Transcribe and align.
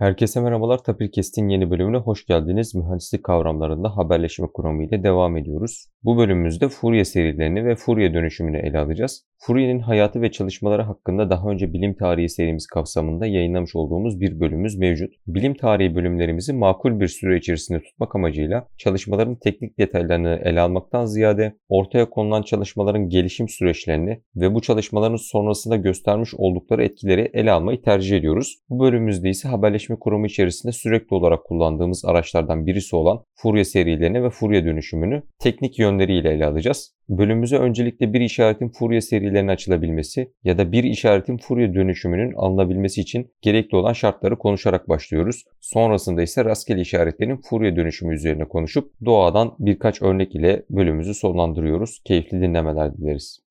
Herkese 0.00 0.40
merhabalar. 0.40 0.78
Tapirkest'in 0.78 1.48
yeni 1.48 1.70
bölümüne 1.70 1.96
hoş 1.96 2.26
geldiniz. 2.26 2.74
Mühendislik 2.74 3.24
kavramlarında 3.24 3.96
haberleşme 3.96 4.48
kuramı 4.54 4.84
ile 4.84 5.02
devam 5.02 5.36
ediyoruz. 5.36 5.89
Bu 6.02 6.18
bölümümüzde 6.18 6.68
Fourier 6.68 7.04
serilerini 7.04 7.64
ve 7.64 7.74
Fourier 7.74 8.14
dönüşümünü 8.14 8.58
ele 8.58 8.78
alacağız. 8.78 9.24
Fourier'in 9.38 9.78
hayatı 9.78 10.22
ve 10.22 10.30
çalışmaları 10.30 10.82
hakkında 10.82 11.30
daha 11.30 11.48
önce 11.48 11.72
bilim 11.72 11.94
tarihi 11.94 12.28
serimiz 12.28 12.66
kapsamında 12.66 13.26
yayınlamış 13.26 13.76
olduğumuz 13.76 14.20
bir 14.20 14.40
bölümümüz 14.40 14.78
mevcut. 14.78 15.14
Bilim 15.26 15.54
tarihi 15.54 15.94
bölümlerimizi 15.94 16.52
makul 16.52 17.00
bir 17.00 17.08
süre 17.08 17.36
içerisinde 17.36 17.82
tutmak 17.82 18.16
amacıyla 18.16 18.66
çalışmaların 18.78 19.34
teknik 19.34 19.78
detaylarını 19.78 20.40
ele 20.44 20.60
almaktan 20.60 21.04
ziyade 21.04 21.56
ortaya 21.68 22.10
konulan 22.10 22.42
çalışmaların 22.42 23.08
gelişim 23.08 23.48
süreçlerini 23.48 24.22
ve 24.36 24.54
bu 24.54 24.62
çalışmaların 24.62 25.16
sonrasında 25.16 25.76
göstermiş 25.76 26.34
oldukları 26.34 26.84
etkileri 26.84 27.30
ele 27.32 27.52
almayı 27.52 27.82
tercih 27.82 28.16
ediyoruz. 28.16 28.58
Bu 28.68 28.80
bölümümüzde 28.84 29.28
ise 29.28 29.48
haberleşme 29.48 29.96
kuramı 30.00 30.26
içerisinde 30.26 30.72
sürekli 30.72 31.14
olarak 31.14 31.44
kullandığımız 31.44 32.04
araçlardan 32.04 32.66
birisi 32.66 32.96
olan 32.96 33.24
Fourier 33.34 33.64
serilerini 33.64 34.22
ve 34.22 34.30
Fourier 34.30 34.64
dönüşümünü 34.64 35.22
teknik 35.38 35.78
yönleriyle 35.90 36.30
ele 36.30 36.46
alacağız. 36.46 36.94
Bölümümüze 37.08 37.56
öncelikle 37.58 38.12
bir 38.12 38.20
işaretin 38.20 38.68
Fourier 38.68 39.00
serilerinin 39.00 39.48
açılabilmesi 39.48 40.32
ya 40.44 40.58
da 40.58 40.72
bir 40.72 40.84
işaretin 40.84 41.36
Fourier 41.36 41.74
dönüşümünün 41.74 42.32
alınabilmesi 42.36 43.00
için 43.00 43.32
gerekli 43.42 43.76
olan 43.76 43.92
şartları 43.92 44.38
konuşarak 44.38 44.88
başlıyoruz. 44.88 45.44
Sonrasında 45.60 46.22
ise 46.22 46.44
rastgele 46.44 46.80
işaretlerin 46.80 47.40
Fourier 47.50 47.76
dönüşümü 47.76 48.14
üzerine 48.14 48.44
konuşup 48.44 48.92
doğadan 49.04 49.54
birkaç 49.58 50.02
örnek 50.02 50.34
ile 50.34 50.62
bölümümüzü 50.70 51.14
sonlandırıyoruz. 51.14 52.00
Keyifli 52.04 52.40
dinlemeler 52.40 52.96
dileriz. 52.96 53.49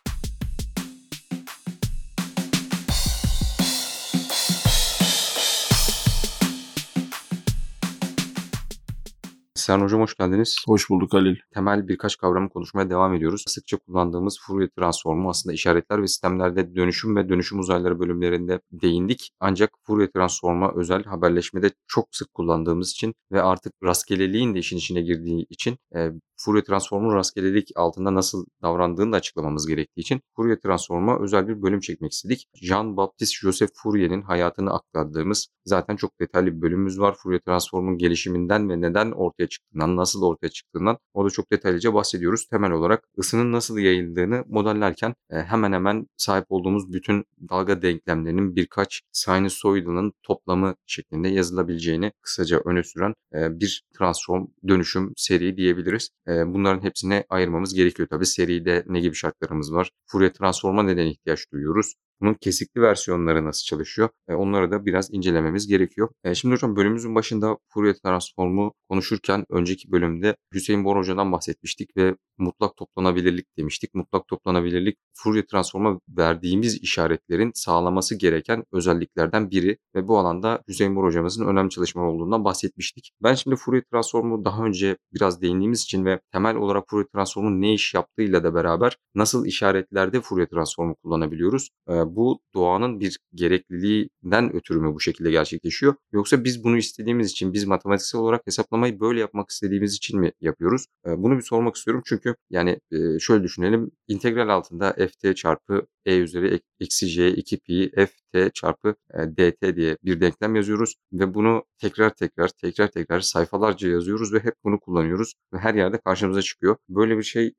Serhan 9.70 9.84
Hocam 9.84 10.02
hoş 10.02 10.16
geldiniz. 10.16 10.64
Hoş 10.68 10.90
bulduk 10.90 11.14
Halil. 11.14 11.36
Temel 11.54 11.88
birkaç 11.88 12.18
kavramı 12.18 12.50
konuşmaya 12.50 12.90
devam 12.90 13.14
ediyoruz. 13.14 13.44
Sıkça 13.48 13.78
kullandığımız 13.78 14.40
Fourier 14.42 14.70
transformu 14.70 15.30
aslında 15.30 15.54
işaretler 15.54 16.02
ve 16.02 16.08
sistemlerde 16.08 16.76
dönüşüm 16.76 17.16
ve 17.16 17.30
dönüşüm 17.30 17.60
uzayları 17.60 18.00
bölümlerinde 18.00 18.60
değindik. 18.72 19.32
Ancak 19.40 19.70
Fourier 19.84 20.12
transforma 20.12 20.74
özel 20.76 21.04
haberleşmede 21.04 21.72
çok 21.88 22.08
sık 22.12 22.34
kullandığımız 22.34 22.92
için 22.92 23.16
ve 23.32 23.42
artık 23.42 23.74
rastgeleliğin 23.84 24.56
de 24.56 24.60
işin 24.60 24.78
içine 24.78 25.02
girdiği 25.02 25.46
için 25.50 25.78
e, 25.96 26.10
Fourier 26.40 26.64
transformun 26.64 27.16
rastgelelik 27.16 27.72
altında 27.76 28.14
nasıl 28.14 28.46
davrandığını 28.62 29.12
da 29.12 29.18
açıklamamız 29.18 29.68
gerektiği 29.68 30.02
için 30.02 30.22
Fourier 30.36 30.60
transforma 30.60 31.20
özel 31.20 31.48
bir 31.48 31.62
bölüm 31.62 31.80
çekmek 31.80 32.12
istedik. 32.12 32.48
Jean-Baptiste 32.62 33.40
Joseph 33.42 33.72
Fourier'in 33.74 34.22
hayatını 34.22 34.74
aktardığımız 34.74 35.48
zaten 35.66 35.96
çok 35.96 36.20
detaylı 36.20 36.48
bir 36.48 36.62
bölümümüz 36.62 37.00
var. 37.00 37.16
Fourier 37.24 37.40
transformun 37.40 37.98
gelişiminden 37.98 38.70
ve 38.70 38.82
neden 38.82 39.12
ortaya 39.12 39.48
çıktığından, 39.48 39.98
nasıl 39.98 40.24
ortaya 40.24 40.50
çıktığından 40.50 40.98
orada 41.14 41.30
çok 41.30 41.52
detaylıca 41.52 41.94
bahsediyoruz. 41.94 42.48
Temel 42.48 42.72
olarak 42.72 43.04
ısının 43.20 43.52
nasıl 43.52 43.78
yayıldığını 43.78 44.44
modellerken 44.48 45.16
e, 45.30 45.36
hemen 45.36 45.72
hemen 45.72 46.08
sahip 46.18 46.46
olduğumuz 46.50 46.94
bütün 46.94 47.26
dalga 47.50 47.82
denklemlerinin 47.82 48.56
birkaç 48.56 49.02
sinusoidal'ın 49.12 50.14
toplamı 50.24 50.76
şeklinde 50.86 51.28
yazılabileceğini 51.28 52.12
kısaca 52.22 52.62
öne 52.66 52.84
süren 52.84 53.14
e, 53.34 53.60
bir 53.60 53.84
transform 53.98 54.48
dönüşüm 54.68 55.14
seri 55.16 55.58
diyebiliriz. 55.58 56.10
Bunların 56.30 56.84
hepsine 56.84 57.26
ayırmamız 57.30 57.74
gerekiyor. 57.74 58.08
Tabii 58.12 58.26
seride 58.26 58.84
ne 58.88 59.00
gibi 59.00 59.16
şartlarımız 59.16 59.74
var? 59.74 59.92
Fourier 60.06 60.34
transforma 60.34 60.84
neden 60.84 61.06
ihtiyaç 61.08 61.52
duyuyoruz? 61.54 61.94
Bunun 62.22 62.34
kesikli 62.34 62.82
versiyonları 62.82 63.46
nasıl 63.46 63.64
çalışıyor? 63.66 64.10
E, 64.30 64.34
onları 64.34 64.72
da 64.72 64.86
biraz 64.86 65.14
incelememiz 65.14 65.68
gerekiyor. 65.68 66.10
E, 66.24 66.36
şimdi 66.36 66.54
hocam 66.56 66.76
bölümümüzün 66.76 67.16
başında 67.16 67.58
Fourier 67.74 67.94
transformu 67.94 68.74
konuşurken 68.90 69.46
önceki 69.50 69.92
bölümde 69.92 70.36
Hüseyin 70.54 70.86
Bor 70.86 70.98
Hoca'dan 70.98 71.32
bahsetmiştik 71.32 71.98
ve 71.98 72.16
mutlak 72.38 72.76
toplanabilirlik 72.78 73.46
demiştik. 73.58 73.94
Mutlak 73.94 74.28
toplanabilirlik 74.28 74.98
Fourier 75.14 75.46
transforma 75.46 76.00
verdiğimiz 76.10 76.76
işaretlerin 76.82 77.52
sağlaması 77.56 78.16
gereken 78.16 78.64
özelliklerden 78.72 79.52
biri 79.52 79.78
ve 79.96 80.08
bu 80.08 80.18
alanda 80.18 80.64
Hüseyin 80.68 80.96
Bor 80.96 81.04
Hocamızın 81.04 81.46
önemli 81.48 81.70
çalışmalar 81.70 82.08
olduğundan 82.08 82.44
bahsetmiştik. 82.44 83.12
Ben 83.24 83.34
şimdi 83.34 83.56
Fourier 83.56 83.84
transformu 83.92 84.46
daha 84.46 84.64
önce 84.66 84.98
biraz 85.14 85.42
değindiğimiz 85.42 85.82
için 85.82 86.06
ve 86.06 86.20
temel 86.32 86.56
olarak 86.56 86.84
Fourier 86.90 87.08
transformun 87.14 87.62
ne 87.62 87.74
iş 87.74 87.94
yaptığıyla 87.94 88.44
da 88.44 88.54
beraber 88.56 88.98
nasıl 89.16 89.46
işaretlerde 89.46 90.22
Fourier 90.22 90.48
transformu 90.48 90.96
kullanabiliyoruz? 90.96 91.70
Bu 92.16 92.40
doğanın 92.54 93.00
bir 93.00 93.20
gerekliliğinden 93.34 94.56
ötürü 94.56 94.80
mü 94.80 94.94
bu 94.94 95.00
şekilde 95.00 95.32
gerçekleşiyor? 95.32 95.96
Yoksa 96.12 96.44
biz 96.44 96.64
bunu 96.64 96.78
istediğimiz 96.78 97.32
için, 97.32 97.54
biz 97.54 97.66
matematiksel 97.66 98.22
olarak 98.22 98.48
hesaplamayı 98.48 99.00
böyle 99.00 99.20
yapmak 99.20 99.50
istediğimiz 99.50 99.96
için 99.96 100.20
mi 100.20 100.32
yapıyoruz? 100.42 100.86
Bunu 101.06 101.38
bir 101.38 101.42
sormak 101.42 101.76
istiyorum 101.76 102.04
çünkü 102.06 102.36
yani 102.50 102.80
şöyle 103.20 103.44
düşünelim. 103.44 103.92
integral 104.08 104.50
altında 104.50 104.94
ft 104.94 105.36
çarpı 105.36 105.88
e 106.06 106.18
üzeri 106.18 106.60
eksi 106.80 107.08
j 107.08 107.32
2 107.32 107.58
pi 107.60 107.92
ft 107.98 108.54
çarpı 108.54 108.96
dt 109.14 109.76
diye 109.76 109.98
bir 110.04 110.22
denklem 110.22 110.56
yazıyoruz 110.56 110.96
ve 111.14 111.34
bunu 111.34 111.64
tekrar 111.78 112.10
tekrar 112.10 112.48
tekrar 112.48 112.88
tekrar 112.88 113.20
sayfalarca 113.20 113.90
yazıyoruz 113.90 114.34
ve 114.34 114.40
hep 114.40 114.54
bunu 114.64 114.80
kullanıyoruz 114.80 115.34
ve 115.54 115.58
her 115.58 115.76
yerde 115.76 115.98
karşımıza 116.06 116.42
çıkıyor. 116.42 116.78
Böyle 116.90 117.18
bir 117.18 117.24
şey 117.24 117.54